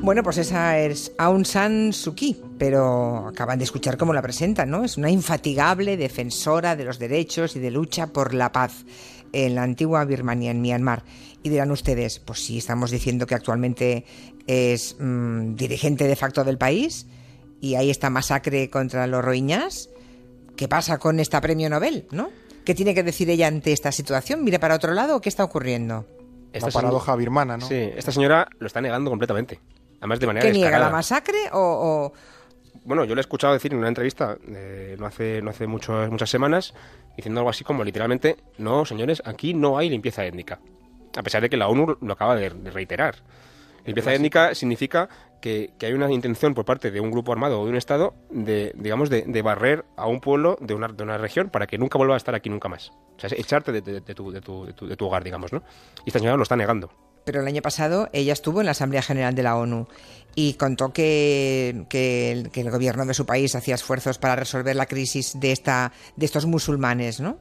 Bueno, 0.00 0.22
pues 0.22 0.38
esa 0.38 0.78
es 0.78 1.12
Aung 1.18 1.44
San 1.44 1.92
Suu 1.92 2.14
Kyi, 2.14 2.40
pero 2.58 3.28
acaban 3.28 3.58
de 3.58 3.64
escuchar 3.64 3.96
cómo 3.96 4.12
la 4.12 4.22
presentan, 4.22 4.70
¿no? 4.70 4.84
Es 4.84 4.96
una 4.96 5.10
infatigable 5.10 5.96
defensora 5.96 6.74
de 6.74 6.84
los 6.84 6.98
derechos 6.98 7.54
y 7.56 7.60
de 7.60 7.70
lucha 7.70 8.08
por 8.08 8.32
la 8.32 8.50
paz 8.50 8.84
en 9.32 9.54
la 9.54 9.62
antigua 9.62 10.04
Birmania, 10.04 10.50
en 10.50 10.60
Myanmar. 10.60 11.04
Y 11.42 11.48
dirán 11.48 11.70
ustedes, 11.70 12.18
pues 12.20 12.44
sí, 12.44 12.58
estamos 12.58 12.90
diciendo 12.90 13.26
que 13.26 13.34
actualmente 13.34 14.04
es 14.46 14.96
mm, 14.98 15.54
dirigente 15.56 16.06
de 16.06 16.16
facto 16.16 16.44
del 16.44 16.58
país 16.58 17.06
y 17.60 17.74
hay 17.76 17.90
esta 17.90 18.10
masacre 18.10 18.70
contra 18.70 19.06
los 19.06 19.24
rohiñas. 19.24 19.88
¿Qué 20.56 20.68
pasa 20.68 20.98
con 20.98 21.18
esta 21.20 21.40
premio 21.40 21.68
Nobel, 21.70 22.06
no? 22.10 22.30
¿Qué 22.64 22.74
tiene 22.74 22.94
que 22.94 23.02
decir 23.02 23.28
ella 23.30 23.48
ante 23.48 23.72
esta 23.72 23.90
situación? 23.90 24.44
¿Mira 24.44 24.58
para 24.60 24.76
otro 24.76 24.92
lado 24.92 25.16
o 25.16 25.20
qué 25.20 25.28
está 25.28 25.42
ocurriendo? 25.42 26.06
La 26.52 26.68
paradoja 26.68 27.16
birmana, 27.16 27.56
¿no? 27.56 27.66
Sí, 27.66 27.74
esta 27.96 28.12
señora 28.12 28.46
lo 28.58 28.66
está 28.66 28.80
negando 28.80 29.10
completamente. 29.10 29.58
Además, 29.98 30.20
de 30.20 30.26
manera 30.26 30.46
¿Que 30.46 30.52
niega 30.52 30.78
la 30.78 30.90
masacre 30.90 31.38
o, 31.52 31.58
o- 31.58 32.12
bueno, 32.84 33.04
yo 33.04 33.14
le 33.14 33.20
he 33.20 33.22
escuchado 33.22 33.52
decir 33.52 33.72
en 33.72 33.78
una 33.78 33.88
entrevista 33.88 34.36
eh, 34.48 34.96
no 34.98 35.06
hace, 35.06 35.40
no 35.40 35.50
hace 35.50 35.66
mucho, 35.66 35.92
muchas 36.10 36.28
semanas, 36.30 36.74
diciendo 37.16 37.40
algo 37.40 37.50
así 37.50 37.64
como 37.64 37.84
literalmente, 37.84 38.36
no, 38.58 38.84
señores, 38.84 39.22
aquí 39.24 39.54
no 39.54 39.78
hay 39.78 39.90
limpieza 39.90 40.24
étnica. 40.24 40.60
A 41.16 41.22
pesar 41.22 41.42
de 41.42 41.50
que 41.50 41.56
la 41.56 41.68
ONU 41.68 41.98
lo 42.00 42.12
acaba 42.12 42.34
de, 42.36 42.48
reiterar. 42.48 43.16
Limpieza 43.84 44.14
étnica 44.14 44.54
significa 44.54 45.08
que, 45.40 45.72
que 45.78 45.86
hay 45.86 45.92
una 45.92 46.10
intención 46.10 46.54
por 46.54 46.64
parte 46.64 46.90
de 46.90 47.00
un 47.00 47.10
grupo 47.10 47.32
armado 47.32 47.60
o 47.60 47.64
de 47.64 47.70
un 47.70 47.76
Estado 47.76 48.14
de, 48.30 48.72
digamos, 48.76 49.10
de, 49.10 49.22
de 49.22 49.42
barrer 49.42 49.84
a 49.96 50.06
un 50.06 50.20
pueblo 50.20 50.56
de 50.60 50.74
una, 50.74 50.88
de 50.88 51.02
una 51.02 51.18
región 51.18 51.50
para 51.50 51.66
que 51.66 51.78
nunca 51.78 51.98
vuelva 51.98 52.14
a 52.14 52.16
estar 52.16 52.34
aquí 52.34 52.48
nunca 52.48 52.68
más. 52.68 52.92
O 53.16 53.18
sea, 53.18 53.26
es 53.26 53.32
echarte 53.32 53.72
de, 53.72 53.82
tu, 53.82 53.92
de, 53.92 54.40
tu, 54.40 54.64
de, 54.64 54.72
tu, 54.72 54.86
de 54.86 54.96
tu 54.96 55.06
hogar, 55.06 55.24
digamos, 55.24 55.52
¿no? 55.52 55.62
Y 56.04 56.10
esta 56.10 56.20
señora 56.20 56.36
lo 56.36 56.44
está 56.44 56.56
negando. 56.56 56.90
Pero 57.24 57.40
el 57.40 57.46
año 57.46 57.62
pasado 57.62 58.08
ella 58.12 58.32
estuvo 58.32 58.60
en 58.60 58.66
la 58.66 58.72
Asamblea 58.72 59.02
General 59.02 59.34
de 59.34 59.42
la 59.42 59.56
ONU 59.56 59.86
y 60.34 60.54
contó 60.54 60.92
que, 60.92 61.86
que 61.88 62.32
el, 62.32 62.70
gobierno 62.70 63.04
de 63.04 63.14
su 63.14 63.26
país 63.26 63.54
hacía 63.54 63.74
esfuerzos 63.74 64.18
para 64.18 64.36
resolver 64.36 64.74
la 64.76 64.86
crisis 64.86 65.38
de, 65.38 65.52
esta, 65.52 65.92
de 66.16 66.26
estos 66.26 66.46
musulmanes, 66.46 67.20
¿no? 67.20 67.38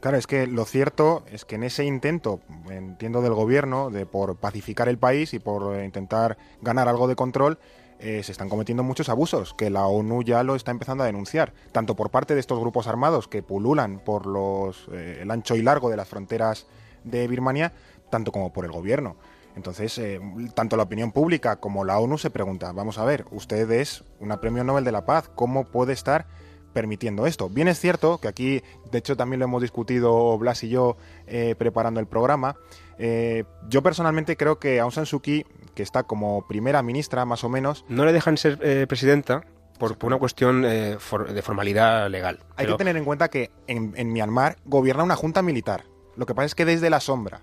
Claro, 0.00 0.16
es 0.16 0.26
que 0.26 0.46
lo 0.46 0.64
cierto 0.64 1.24
es 1.30 1.44
que 1.44 1.56
en 1.56 1.62
ese 1.62 1.84
intento, 1.84 2.40
entiendo, 2.70 3.20
del 3.20 3.34
gobierno 3.34 3.90
de 3.90 4.06
por 4.06 4.36
pacificar 4.36 4.88
el 4.88 4.96
país 4.96 5.34
y 5.34 5.38
por 5.38 5.78
intentar 5.84 6.38
ganar 6.62 6.88
algo 6.88 7.06
de 7.06 7.16
control, 7.16 7.58
eh, 7.98 8.22
se 8.22 8.32
están 8.32 8.48
cometiendo 8.48 8.82
muchos 8.82 9.10
abusos, 9.10 9.52
que 9.52 9.68
la 9.68 9.86
ONU 9.86 10.22
ya 10.22 10.42
lo 10.42 10.56
está 10.56 10.70
empezando 10.70 11.04
a 11.04 11.06
denunciar, 11.06 11.52
tanto 11.70 11.96
por 11.96 12.08
parte 12.08 12.32
de 12.32 12.40
estos 12.40 12.58
grupos 12.58 12.86
armados 12.86 13.28
que 13.28 13.42
pululan 13.42 13.98
por 13.98 14.24
los, 14.24 14.88
eh, 14.90 15.18
el 15.20 15.30
ancho 15.30 15.54
y 15.54 15.60
largo 15.60 15.90
de 15.90 15.98
las 15.98 16.08
fronteras 16.08 16.66
de 17.04 17.28
Birmania, 17.28 17.74
tanto 18.10 18.32
como 18.32 18.52
por 18.52 18.64
el 18.64 18.72
gobierno. 18.72 19.16
Entonces, 19.56 19.96
eh, 19.98 20.20
tanto 20.54 20.76
la 20.76 20.84
opinión 20.84 21.10
pública 21.12 21.56
como 21.56 21.84
la 21.84 21.98
ONU 21.98 22.18
se 22.18 22.30
pregunta, 22.30 22.70
vamos 22.72 22.98
a 22.98 23.04
ver, 23.04 23.24
usted 23.32 23.68
es 23.72 24.04
una 24.20 24.40
premio 24.40 24.62
Nobel 24.62 24.84
de 24.84 24.92
la 24.92 25.04
Paz, 25.04 25.28
¿cómo 25.34 25.64
puede 25.64 25.92
estar 25.92 26.26
permitiendo 26.72 27.26
esto? 27.26 27.48
Bien 27.48 27.66
es 27.66 27.80
cierto 27.80 28.18
que 28.18 28.28
aquí, 28.28 28.62
de 28.92 28.98
hecho 28.98 29.16
también 29.16 29.40
lo 29.40 29.46
hemos 29.46 29.60
discutido 29.60 30.38
Blas 30.38 30.62
y 30.62 30.68
yo 30.68 30.96
eh, 31.26 31.56
preparando 31.58 31.98
el 31.98 32.06
programa, 32.06 32.56
eh, 32.98 33.42
yo 33.68 33.82
personalmente 33.82 34.36
creo 34.36 34.60
que 34.60 34.78
Aung 34.78 34.92
San 34.92 35.06
Suu 35.06 35.20
Kyi, 35.20 35.44
que 35.74 35.82
está 35.82 36.04
como 36.04 36.46
primera 36.46 36.82
ministra 36.82 37.24
más 37.24 37.42
o 37.42 37.48
menos, 37.48 37.84
No 37.88 38.04
le 38.04 38.12
dejan 38.12 38.36
ser 38.36 38.86
presidenta 38.86 39.42
por, 39.80 39.98
por 39.98 40.08
una 40.08 40.18
cuestión 40.18 40.64
for- 41.00 41.32
de 41.32 41.42
formalidad 41.42 42.08
legal. 42.08 42.38
hay 42.56 42.66
Pero- 42.66 42.76
que 42.76 42.78
tener 42.84 42.96
en 42.96 43.04
cuenta 43.04 43.28
que 43.30 43.50
en, 43.66 43.94
en 43.96 44.12
Myanmar 44.12 44.58
gobierna 44.64 45.02
una 45.02 45.16
junta 45.16 45.42
militar. 45.42 45.84
Lo 46.16 46.24
que 46.26 46.34
pasa 46.36 46.46
es 46.46 46.54
que 46.54 46.64
desde 46.66 46.88
la 46.90 47.00
sombra, 47.00 47.40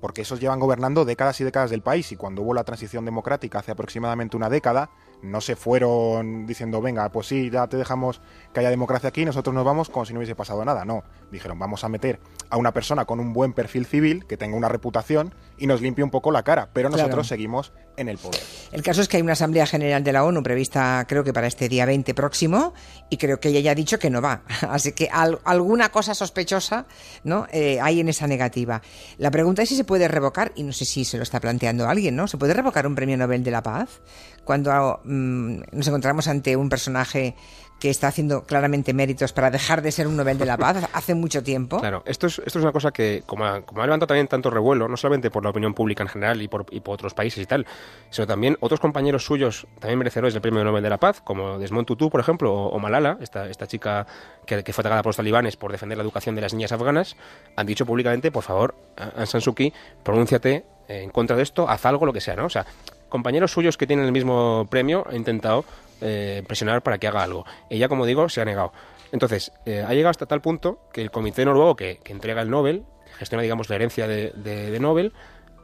porque 0.00 0.22
esos 0.22 0.40
llevan 0.40 0.60
gobernando 0.60 1.04
décadas 1.04 1.40
y 1.40 1.44
décadas 1.44 1.70
del 1.70 1.82
país 1.82 2.10
y 2.12 2.16
cuando 2.16 2.42
hubo 2.42 2.54
la 2.54 2.64
transición 2.64 3.04
democrática 3.04 3.58
hace 3.58 3.72
aproximadamente 3.72 4.36
una 4.36 4.48
década, 4.48 4.90
no 5.22 5.40
se 5.40 5.56
fueron 5.56 6.46
diciendo, 6.46 6.80
venga, 6.80 7.08
pues 7.10 7.26
sí, 7.28 7.50
ya 7.50 7.66
te 7.66 7.76
dejamos 7.76 8.20
que 8.52 8.60
haya 8.60 8.70
democracia 8.70 9.08
aquí, 9.08 9.24
nosotros 9.24 9.54
nos 9.54 9.64
vamos 9.64 9.90
como 9.90 10.04
si 10.04 10.12
no 10.12 10.18
hubiese 10.20 10.34
pasado 10.34 10.64
nada. 10.64 10.84
No, 10.84 11.04
dijeron, 11.30 11.58
vamos 11.58 11.84
a 11.84 11.88
meter 11.88 12.18
a 12.48 12.56
una 12.56 12.72
persona 12.72 13.04
con 13.04 13.20
un 13.20 13.32
buen 13.32 13.52
perfil 13.52 13.86
civil, 13.86 14.26
que 14.26 14.36
tenga 14.36 14.56
una 14.56 14.68
reputación 14.68 15.34
y 15.58 15.66
nos 15.66 15.80
limpie 15.82 16.02
un 16.04 16.10
poco 16.10 16.30
la 16.32 16.42
cara, 16.42 16.68
pero 16.72 16.88
nosotros 16.88 17.10
Claro. 17.10 17.24
seguimos 17.24 17.72
en 17.96 18.08
el 18.08 18.18
poder. 18.18 18.40
El 18.72 18.82
caso 18.82 19.02
es 19.02 19.08
que 19.08 19.18
hay 19.18 19.22
una 19.22 19.34
Asamblea 19.34 19.66
General 19.66 20.02
de 20.02 20.12
la 20.12 20.24
ONU 20.24 20.42
prevista, 20.42 21.04
creo 21.08 21.22
que 21.22 21.32
para 21.32 21.46
este 21.46 21.68
día 21.68 21.84
20 21.86 22.14
próximo, 22.14 22.72
y 23.10 23.18
creo 23.18 23.38
que 23.40 23.48
ella 23.50 23.60
ya 23.60 23.70
ha 23.72 23.74
dicho 23.74 23.98
que 23.98 24.10
no 24.10 24.20
va. 24.22 24.42
Así 24.68 24.92
que 24.92 25.08
al- 25.12 25.38
alguna 25.44 25.90
cosa 25.90 26.14
sospechosa 26.14 26.86
¿no? 27.24 27.46
Eh, 27.52 27.78
hay 27.80 28.00
en 28.00 28.08
esa 28.08 28.26
negativa. 28.26 28.80
La 29.18 29.30
pregunta 29.30 29.62
es 29.62 29.68
si 29.68 29.76
se 29.76 29.84
puede 29.84 30.08
revocar, 30.08 30.52
y 30.56 30.62
no 30.62 30.72
sé 30.72 30.84
si 30.86 31.04
se 31.04 31.18
lo 31.18 31.22
está 31.22 31.40
planteando 31.40 31.88
alguien, 31.88 32.16
¿no? 32.16 32.26
¿Se 32.26 32.38
puede 32.38 32.54
revocar 32.54 32.86
un 32.86 32.94
premio 32.94 33.16
Nobel 33.16 33.44
de 33.44 33.50
la 33.50 33.62
Paz 33.62 34.00
cuando 34.44 35.00
mm, 35.10 35.62
nos 35.72 35.88
encontramos 35.88 36.28
ante 36.28 36.56
un 36.56 36.68
personaje 36.68 37.34
que 37.80 37.88
está 37.88 38.08
haciendo 38.08 38.44
claramente 38.44 38.92
méritos 38.92 39.32
para 39.32 39.50
dejar 39.50 39.80
de 39.80 39.90
ser 39.90 40.06
un 40.06 40.16
Nobel 40.16 40.38
de 40.38 40.44
la 40.44 40.58
Paz 40.58 40.88
hace 40.92 41.14
mucho 41.14 41.42
tiempo? 41.42 41.80
Claro, 41.80 42.02
esto 42.04 42.26
es, 42.26 42.38
esto 42.44 42.58
es 42.58 42.62
una 42.62 42.72
cosa 42.72 42.92
que, 42.92 43.22
como 43.26 43.46
ha, 43.46 43.62
como 43.62 43.80
ha 43.80 43.86
levantado 43.86 44.08
también 44.08 44.28
tanto 44.28 44.50
revuelo, 44.50 44.86
no 44.86 44.96
solamente 44.96 45.30
por 45.30 45.42
la 45.42 45.50
opinión 45.50 45.74
pública 45.74 46.02
en 46.02 46.10
general 46.10 46.42
y 46.42 46.48
por, 46.48 46.66
y 46.70 46.80
por 46.80 46.94
otros 46.94 47.14
países 47.14 47.42
y 47.42 47.46
tal, 47.46 47.66
sino 48.10 48.26
también 48.26 48.56
otros 48.60 48.80
compañeros 48.80 49.24
suyos, 49.24 49.66
también 49.80 49.98
merecedores 49.98 50.34
del 50.34 50.42
Premio 50.42 50.62
Nobel 50.62 50.82
de 50.82 50.90
la 50.90 50.98
Paz, 50.98 51.22
como 51.22 51.58
Desmond 51.58 51.86
Tutu, 51.86 52.10
por 52.10 52.20
ejemplo, 52.20 52.52
o, 52.52 52.68
o 52.68 52.78
Malala, 52.78 53.16
esta, 53.20 53.48
esta 53.48 53.66
chica 53.66 54.06
que, 54.46 54.62
que 54.62 54.72
fue 54.74 54.82
atacada 54.82 55.02
por 55.02 55.08
los 55.08 55.16
talibanes 55.16 55.56
por 55.56 55.72
defender 55.72 55.96
la 55.96 56.04
educación 56.04 56.34
de 56.34 56.42
las 56.42 56.52
niñas 56.52 56.72
afganas, 56.72 57.16
han 57.56 57.66
dicho 57.66 57.86
públicamente, 57.86 58.30
por 58.30 58.42
favor, 58.42 58.74
Aung 58.96 59.26
San 59.26 59.40
Suu 59.40 59.54
Kyi, 59.54 59.72
pronúnciate 60.04 60.64
en 60.88 61.10
contra 61.10 61.36
de 61.36 61.44
esto, 61.44 61.68
haz 61.68 61.86
algo, 61.86 62.04
lo 62.04 62.12
que 62.12 62.20
sea, 62.20 62.36
¿no? 62.36 62.46
O 62.46 62.50
sea, 62.50 62.66
compañeros 63.10 63.52
suyos 63.52 63.76
que 63.76 63.86
tienen 63.86 64.06
el 64.06 64.12
mismo 64.12 64.66
premio 64.70 65.04
han 65.06 65.16
intentado 65.16 65.64
eh, 66.00 66.42
presionar 66.46 66.82
para 66.82 66.96
que 66.96 67.06
haga 67.06 67.22
algo. 67.22 67.44
Ella, 67.68 67.88
como 67.88 68.06
digo, 68.06 68.28
se 68.30 68.40
ha 68.40 68.44
negado. 68.46 68.72
Entonces, 69.12 69.52
eh, 69.66 69.84
ha 69.86 69.92
llegado 69.92 70.10
hasta 70.10 70.26
tal 70.26 70.40
punto 70.40 70.78
que 70.92 71.02
el 71.02 71.10
comité 71.10 71.44
noruego 71.44 71.76
que, 71.76 72.00
entrega 72.06 72.40
el 72.40 72.48
Nobel, 72.48 72.84
gestiona, 73.18 73.42
digamos, 73.42 73.68
la 73.68 73.76
herencia 73.76 74.06
de, 74.08 74.78
Nobel, 74.80 75.12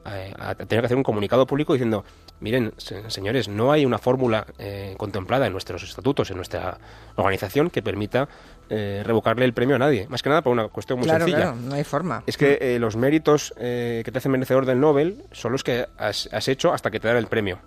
eh, 0.04 0.34
ha 0.38 0.54
tenido 0.54 0.82
que 0.82 0.86
hacer 0.86 0.96
un 0.96 1.02
comunicado 1.02 1.46
público 1.46 1.72
diciendo, 1.72 2.04
miren, 2.40 2.72
se- 2.76 3.08
señores, 3.10 3.48
no 3.48 3.72
hay 3.72 3.84
una 3.86 3.98
fórmula 3.98 4.46
eh, 4.58 4.94
contemplada 4.98 5.46
en 5.46 5.52
nuestros 5.52 5.82
estatutos, 5.82 6.30
en 6.30 6.36
nuestra 6.36 6.78
organización, 7.16 7.70
que 7.70 7.82
permita 7.82 8.28
eh, 8.68 9.02
revocarle 9.04 9.44
el 9.44 9.52
premio 9.54 9.76
a 9.76 9.78
nadie. 9.78 10.06
Más 10.08 10.22
que 10.22 10.28
nada 10.28 10.42
por 10.42 10.52
una 10.52 10.68
cuestión 10.68 10.98
muy 10.98 11.06
claro, 11.08 11.24
sencilla. 11.24 11.44
claro, 11.52 11.56
no 11.60 11.74
hay 11.74 11.84
forma. 11.84 12.22
Es 12.26 12.36
que 12.36 12.58
eh, 12.60 12.78
los 12.78 12.96
méritos 12.96 13.54
eh, 13.58 14.02
que 14.04 14.12
te 14.12 14.18
hacen 14.18 14.32
merecedor 14.32 14.66
del 14.66 14.80
Nobel 14.80 15.24
son 15.32 15.52
los 15.52 15.62
que 15.64 15.86
has, 15.98 16.28
has 16.32 16.48
hecho 16.48 16.72
hasta 16.72 16.90
que 16.90 17.00
te 17.00 17.08
dan 17.08 17.16
el 17.16 17.26
premio. 17.26 17.58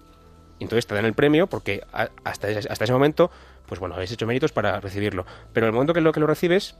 Y 0.60 0.63
Entonces 0.63 0.86
te 0.88 0.93
dan 0.95 1.05
el 1.05 1.13
premio 1.13 1.47
porque 1.47 1.82
a- 1.93 2.10
hasta 2.25 2.49
ese, 2.49 2.67
hasta 2.71 2.84
ese 2.84 2.91
momento, 2.93 3.32
pues 3.65 3.79
bueno, 3.79 3.95
habéis 3.95 4.12
hecho 4.12 4.27
méritos 4.27 4.51
para 4.51 4.79
recibirlo. 4.82 5.25
Pero 5.53 5.65
en 5.65 5.69
el 5.69 5.73
momento 5.73 5.93
que 5.93 6.01
lo, 6.01 6.12
que 6.12 6.19
lo 6.19 6.27
recibes, 6.27 6.75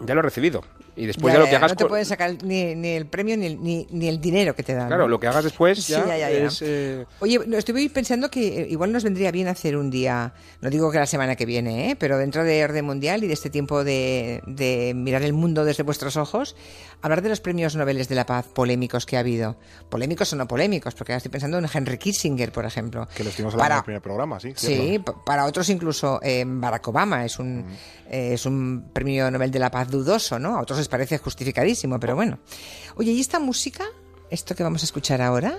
ya 0.00 0.14
lo 0.14 0.20
has 0.20 0.24
recibido. 0.24 0.62
Y 0.98 1.06
después 1.06 1.32
Ya, 1.32 1.38
ya 1.38 1.44
lo 1.44 1.50
que 1.50 1.56
hagas 1.56 1.70
no 1.72 1.76
te 1.76 1.86
pueden 1.86 2.04
sacar 2.04 2.42
ni, 2.42 2.74
ni 2.74 2.88
el 2.88 3.06
premio 3.06 3.36
ni, 3.36 3.46
el- 3.46 3.62
ni, 3.62 3.86
ni 3.90 4.08
el 4.08 4.20
dinero 4.20 4.54
que 4.56 4.62
te 4.62 4.74
dan. 4.74 4.88
Claro, 4.88 5.04
¿no? 5.04 5.08
lo 5.08 5.20
que 5.20 5.28
hagas 5.28 5.44
después 5.44 5.86
ya, 5.88 6.04
es... 6.28 6.60
eh, 6.62 7.06
Oye, 7.20 7.40
no, 7.46 7.56
estuve 7.56 7.88
pensando 7.90 8.30
que 8.30 8.62
eh, 8.62 8.66
igual 8.68 8.92
nos 8.92 9.04
vendría 9.04 9.30
bien 9.30 9.48
hacer 9.48 9.76
un 9.76 9.90
día, 9.90 10.32
no 10.60 10.70
digo 10.70 10.90
que 10.90 10.98
la 10.98 11.06
semana 11.06 11.36
que 11.36 11.46
viene, 11.46 11.90
¿eh? 11.90 11.96
pero 11.96 12.18
dentro 12.18 12.42
de 12.44 12.64
Orden 12.64 12.84
Mundial 12.84 13.22
y 13.22 13.28
de 13.28 13.34
este 13.34 13.48
tiempo 13.48 13.84
de, 13.84 14.42
de 14.46 14.92
mirar 14.96 15.22
el 15.22 15.32
mundo 15.32 15.64
desde 15.64 15.84
vuestros 15.84 16.16
ojos, 16.16 16.56
hablar 17.00 17.22
de 17.22 17.28
los 17.28 17.40
premios 17.40 17.76
Nobel 17.76 18.04
de 18.04 18.14
la 18.14 18.26
Paz 18.26 18.46
polémicos 18.52 19.06
que 19.06 19.16
ha 19.16 19.20
habido. 19.20 19.56
Polémicos 19.88 20.32
o 20.32 20.36
no 20.36 20.48
polémicos, 20.48 20.94
porque 20.94 21.12
ahora 21.12 21.18
estoy 21.18 21.30
pensando 21.30 21.58
en 21.58 21.66
Henry 21.72 21.98
Kissinger, 21.98 22.50
por 22.52 22.64
ejemplo. 22.64 23.06
Que 23.14 23.22
lo 23.22 23.30
estuvimos 23.30 23.54
hablando 23.54 23.68
Para- 23.68 23.74
en 23.74 23.78
el 23.78 23.84
primer 23.84 24.02
programa, 24.02 24.40
sí. 24.40 24.52
Sí, 24.56 24.74
cierto. 24.76 25.22
para 25.24 25.44
otros 25.44 25.68
incluso 25.68 26.18
eh, 26.22 26.44
Barack 26.46 26.88
Obama 26.88 27.24
es 27.24 27.38
un, 27.38 27.64
eh, 28.10 28.30
es 28.34 28.46
un 28.46 28.90
premio 28.92 29.30
Nobel 29.30 29.50
de 29.50 29.58
la 29.58 29.70
Paz 29.70 29.88
dudoso, 29.90 30.38
¿no? 30.38 30.56
A 30.56 30.62
otros 30.62 30.78
les 30.88 30.90
parece 30.90 31.18
justificadísimo, 31.18 32.00
pero 32.00 32.14
bueno. 32.16 32.38
Oye, 32.96 33.12
¿y 33.12 33.20
esta 33.20 33.38
música? 33.38 33.84
Esto 34.30 34.54
que 34.54 34.62
vamos 34.62 34.82
a 34.82 34.86
escuchar 34.86 35.20
ahora. 35.20 35.54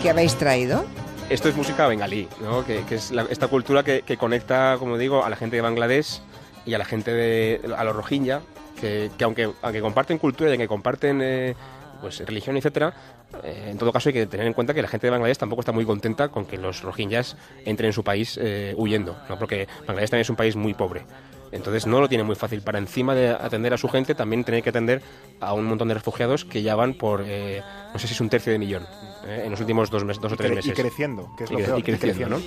¿Qué 0.00 0.08
habéis 0.10 0.36
traído? 0.36 0.84
Esto 1.28 1.48
es 1.48 1.56
música 1.56 1.88
bengalí, 1.88 2.28
¿no? 2.40 2.64
que, 2.64 2.84
que 2.84 2.94
es 2.94 3.10
la- 3.10 3.24
esta 3.28 3.48
cultura 3.48 3.82
que, 3.82 4.02
que 4.02 4.16
conecta, 4.16 4.76
como 4.78 4.96
digo, 4.96 5.24
a 5.24 5.28
la 5.30 5.34
gente 5.36 5.56
de 5.56 5.62
Bangladesh 5.62 6.20
y 6.64 6.74
a 6.74 6.78
la 6.78 6.84
gente 6.84 7.10
de 7.12 7.60
a 7.76 7.82
los 7.82 7.94
rohingya, 7.96 8.40
que, 8.80 9.10
que 9.18 9.24
aunque, 9.24 9.50
aunque 9.60 9.80
comparten 9.80 10.18
cultura 10.18 10.48
y 10.50 10.52
aunque 10.52 10.68
comparten 10.68 11.20
eh, 11.20 11.54
pues 12.00 12.20
religión, 12.24 12.56
etcétera, 12.56 12.94
eh, 13.42 13.66
en 13.72 13.76
todo 13.78 13.92
caso 13.92 14.08
hay 14.10 14.12
que 14.14 14.26
tener 14.26 14.46
en 14.46 14.52
cuenta 14.52 14.72
que 14.72 14.80
la 14.80 14.88
gente 14.88 15.08
de 15.08 15.10
Bangladesh 15.10 15.36
tampoco 15.38 15.60
está 15.60 15.72
muy 15.72 15.84
contenta 15.84 16.28
con 16.28 16.46
que 16.46 16.56
los 16.56 16.82
rohingyas 16.82 17.36
entren 17.64 17.88
en 17.88 17.92
su 17.92 18.04
país 18.04 18.38
eh, 18.40 18.72
huyendo, 18.78 19.18
¿no? 19.28 19.36
porque 19.38 19.66
Bangladesh 19.88 20.10
también 20.10 20.22
es 20.22 20.30
un 20.30 20.36
país 20.36 20.54
muy 20.54 20.72
pobre. 20.74 21.04
Entonces 21.52 21.86
no 21.86 22.00
lo 22.00 22.08
tiene 22.08 22.24
muy 22.24 22.34
fácil 22.36 22.60
para 22.62 22.78
encima 22.78 23.14
de 23.14 23.30
atender 23.30 23.72
a 23.74 23.78
su 23.78 23.88
gente 23.88 24.14
también 24.14 24.44
tener 24.44 24.62
que 24.62 24.70
atender 24.70 25.02
a 25.40 25.52
un 25.54 25.64
montón 25.64 25.88
de 25.88 25.94
refugiados 25.94 26.44
que 26.44 26.62
ya 26.62 26.74
van 26.74 26.94
por 26.94 27.22
eh, 27.26 27.62
no 27.92 27.98
sé 27.98 28.06
si 28.06 28.14
es 28.14 28.20
un 28.20 28.28
tercio 28.28 28.52
de 28.52 28.58
millón 28.58 28.86
eh, 29.26 29.42
en 29.44 29.50
los 29.50 29.60
últimos 29.60 29.90
dos, 29.90 30.04
mes- 30.04 30.20
dos 30.20 30.32
o 30.32 30.36
tres 30.36 30.50
meses 30.52 30.70
y 30.78 30.80
creciendo, 30.80 31.30
que 31.36 31.44
es 31.44 31.50
lo 31.50 31.58
peor, 31.58 31.78
y 31.78 31.80
y 31.80 31.82
creciendo, 31.84 32.28
¿no? 32.28 32.42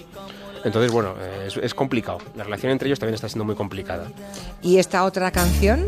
Entonces, 0.64 0.92
bueno, 0.92 1.16
eh, 1.20 1.46
es, 1.48 1.58
es 1.58 1.74
complicado. 1.74 2.20
La 2.36 2.44
relación 2.44 2.72
entre 2.72 2.88
ellos 2.88 3.00
también 3.00 3.16
está 3.16 3.28
siendo 3.28 3.46
muy 3.46 3.56
complicada. 3.56 4.12
¿Y 4.62 4.78
esta 4.78 5.06
otra 5.06 5.32
canción? 5.32 5.88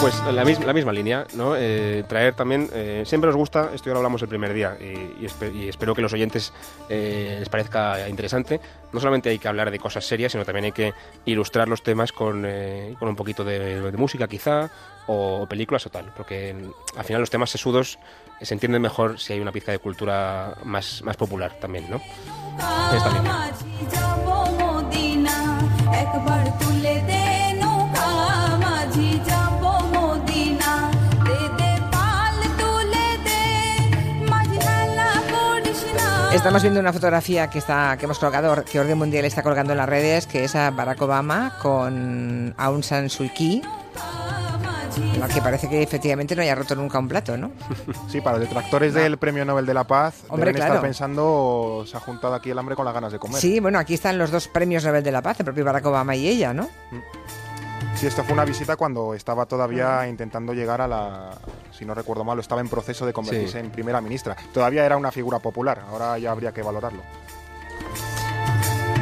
Pues 0.00 0.14
la 0.34 0.44
misma, 0.44 0.66
la 0.66 0.72
misma 0.74 0.92
línea, 0.92 1.26
¿no? 1.34 1.54
Eh, 1.56 2.04
traer 2.06 2.34
también, 2.34 2.68
eh, 2.74 3.04
siempre 3.06 3.28
nos 3.28 3.36
gusta, 3.36 3.70
esto 3.72 3.86
ya 3.86 3.92
lo 3.92 3.98
hablamos 4.00 4.20
el 4.20 4.28
primer 4.28 4.52
día 4.52 4.76
y, 4.78 5.22
y 5.22 5.26
espe- 5.26 5.54
y 5.54 5.68
espero 5.68 5.94
que 5.94 6.02
los 6.02 6.12
oyentes 6.12 6.52
eh, 6.90 7.36
les 7.38 7.48
parezca 7.48 8.06
interesante. 8.08 8.60
No 8.92 9.00
solamente 9.00 9.30
hay 9.30 9.38
que 9.38 9.48
hablar 9.48 9.70
de 9.70 9.78
cosas 9.78 10.04
serias, 10.04 10.32
sino 10.32 10.44
también 10.44 10.66
hay 10.66 10.72
que 10.72 10.92
ilustrar 11.24 11.68
los 11.68 11.82
temas 11.82 12.12
con, 12.12 12.46
con 12.98 13.08
un 13.08 13.16
poquito 13.16 13.44
de, 13.44 13.92
música 13.96 14.28
quizá 14.28 14.68
o, 15.06 15.46
películas 15.48 15.86
o 15.86 15.90
tal, 15.90 16.12
porque 16.16 16.52
mm, 16.54 16.98
al 16.98 17.04
final 17.04 17.20
los 17.22 17.30
temas 17.30 17.48
sesudos 17.50 17.98
se 18.42 18.52
entienden 18.52 18.82
mejor 18.82 19.18
si 19.18 19.32
hay 19.32 19.40
una 19.40 19.52
pizca 19.52 19.72
de 19.72 19.78
cultura 19.78 20.54
más, 20.64 21.00
más 21.02 21.16
popular 21.16 21.54
también, 21.60 21.88
¿no? 21.88 21.96
Esta. 22.94 23.10
Estamos 36.34 36.62
viendo 36.62 36.80
una 36.80 36.92
fotografía 36.92 37.48
que 37.48 37.58
está 37.58 37.96
que 37.96 38.06
hemos 38.06 38.18
colgado, 38.18 38.64
que 38.64 38.80
Orden 38.80 38.98
Mundial 38.98 39.24
está 39.24 39.44
colgando 39.44 39.72
en 39.72 39.78
las 39.78 39.88
redes, 39.88 40.26
que 40.26 40.42
es 40.44 40.56
a 40.56 40.72
Barack 40.72 41.00
Obama 41.00 41.56
con 41.62 42.52
Aung 42.58 42.82
San 42.82 43.08
Suu 43.08 43.30
Kyi. 43.32 43.62
Que 45.32 45.40
parece 45.40 45.68
que 45.68 45.82
efectivamente 45.82 46.36
no 46.36 46.42
haya 46.42 46.54
roto 46.54 46.74
nunca 46.74 46.98
un 46.98 47.08
plato, 47.08 47.36
¿no? 47.36 47.52
Sí, 48.08 48.20
para 48.20 48.38
los 48.38 48.48
detractores 48.48 48.94
del 48.94 49.16
Premio 49.16 49.44
Nobel 49.44 49.64
de 49.64 49.74
la 49.74 49.84
Paz 49.84 50.22
Hombre, 50.28 50.46
deben 50.46 50.56
claro. 50.56 50.74
estar 50.74 50.82
pensando, 50.82 51.84
se 51.86 51.96
ha 51.96 52.00
juntado 52.00 52.34
aquí 52.34 52.50
el 52.50 52.58
hambre 52.58 52.76
con 52.76 52.84
las 52.84 52.94
ganas 52.94 53.12
de 53.12 53.18
comer. 53.18 53.40
Sí, 53.40 53.60
bueno, 53.60 53.78
aquí 53.78 53.94
están 53.94 54.18
los 54.18 54.30
dos 54.30 54.48
premios 54.48 54.84
Nobel 54.84 55.02
de 55.02 55.12
la 55.12 55.22
Paz, 55.22 55.38
el 55.40 55.44
propio 55.44 55.64
Barack 55.64 55.86
Obama 55.86 56.14
y 56.14 56.28
ella, 56.28 56.52
¿no? 56.52 56.68
Sí, 57.96 58.06
esto 58.08 58.24
fue 58.24 58.34
una 58.34 58.44
visita 58.44 58.76
cuando 58.76 59.14
estaba 59.14 59.46
todavía 59.46 60.06
intentando 60.08 60.52
llegar 60.52 60.80
a 60.80 60.88
la, 60.88 61.30
si 61.70 61.84
no 61.84 61.94
recuerdo 61.94 62.24
mal, 62.24 62.38
estaba 62.40 62.60
en 62.60 62.68
proceso 62.68 63.06
de 63.06 63.12
convertirse 63.12 63.52
Sí. 63.52 63.58
en 63.58 63.70
primera 63.70 64.00
ministra. 64.00 64.36
Todavía 64.52 64.84
era 64.84 64.96
una 64.96 65.12
figura 65.12 65.38
popular, 65.38 65.80
ahora 65.88 66.18
ya 66.18 66.32
habría 66.32 66.52
que 66.52 66.62
valorarlo. 66.62 67.02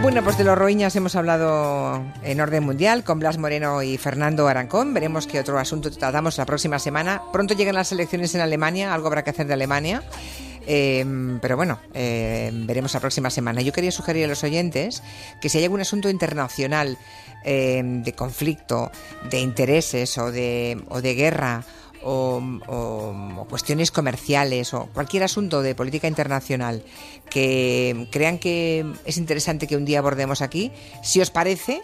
Bueno, 0.03 0.23
pues 0.23 0.37
de 0.37 0.45
los 0.45 0.59
roiñas 0.59 0.95
hemos 0.97 1.15
hablado 1.17 2.03
en 2.23 2.41
orden 2.41 2.65
mundial 2.65 3.05
con 3.05 3.21
Blas 3.21 3.39
Moreno 3.39 3.83
y 3.83 3.99
Fernando 3.99 4.49
Arancón. 4.49 4.93
Veremos 4.93 5.27
qué 5.29 5.39
otro 5.41 5.59
asunto 5.59 5.91
tratamos 5.93 6.37
la 6.39 6.45
próxima 6.45 6.79
semana. 6.81 7.23
Pronto 7.33 7.55
llegan 7.55 7.77
las 7.77 7.93
elecciones 7.93 8.35
en 8.35 8.41
Alemania, 8.41 8.93
algo 8.93 9.07
habrá 9.07 9.23
que 9.23 9.31
hacer 9.31 9.47
de 9.47 9.55
Alemania. 9.55 10.03
Eh, 10.67 11.05
pero 11.41 11.57
bueno, 11.57 11.79
eh, 11.95 12.51
veremos 12.53 12.95
la 12.95 13.01
próxima 13.01 13.31
semana. 13.31 13.63
Yo 13.63 13.73
quería 13.73 13.91
sugerir 13.91 14.25
a 14.25 14.29
los 14.29 14.45
oyentes 14.45 15.03
que 15.41 15.49
si 15.49 15.59
hay 15.59 15.65
algún 15.65 15.81
asunto 15.81 16.09
internacional 16.09 16.99
eh, 17.45 17.83
de 17.85 18.13
conflicto, 18.13 18.91
de 19.31 19.41
intereses 19.41 20.17
o 20.19 20.31
de, 20.31 20.81
o 20.89 21.01
de 21.01 21.15
guerra 21.15 21.65
o- 22.05 22.43
o 22.67 23.47
cuestiones 23.49 23.91
comerciales 23.91 24.75
o 24.75 24.87
cualquier 24.93 25.23
asunto 25.25 25.63
de 25.63 25.75
política 25.75 26.09
internacional 26.09 26.83
que 27.31 28.09
crean 28.11 28.39
que 28.39 28.85
es 29.05 29.17
interesante 29.19 29.67
que 29.67 29.77
un 29.77 29.85
día 29.85 30.01
abordemos 30.01 30.43
aquí, 30.43 30.73
si 31.03 31.21
os 31.21 31.31
parece, 31.31 31.83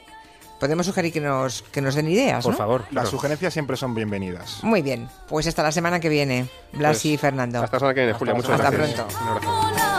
podemos 0.59 0.87
sugerir 0.87 1.13
que 1.13 1.21
nos, 1.21 1.63
que 1.63 1.81
nos 1.81 1.95
den 1.95 2.09
ideas. 2.09 2.45
Por 2.45 2.53
¿no? 2.53 2.59
favor. 2.59 2.85
Las 2.91 3.09
sugerencias 3.09 3.53
siempre 3.53 3.77
son 3.77 3.95
bienvenidas. 3.95 4.63
Muy 4.63 4.83
bien, 4.83 5.09
pues 5.29 5.47
hasta 5.47 5.63
la 5.63 5.73
semana 5.73 6.01
que 6.01 6.09
viene, 6.09 6.49
Blas 6.73 6.97
Pues, 6.99 7.05
y 7.07 7.17
Fernando. 7.17 7.63
Hasta 7.63 7.77
la 7.77 7.81
semana 7.81 7.95
que 7.95 8.01
viene, 8.01 8.13
Julia. 8.15 8.35
Muchas 8.35 8.53
Hasta 8.53 8.71
gracias. 8.71 9.01
pronto. 9.01 9.19
Un 9.23 9.29
abrazo. 9.29 9.98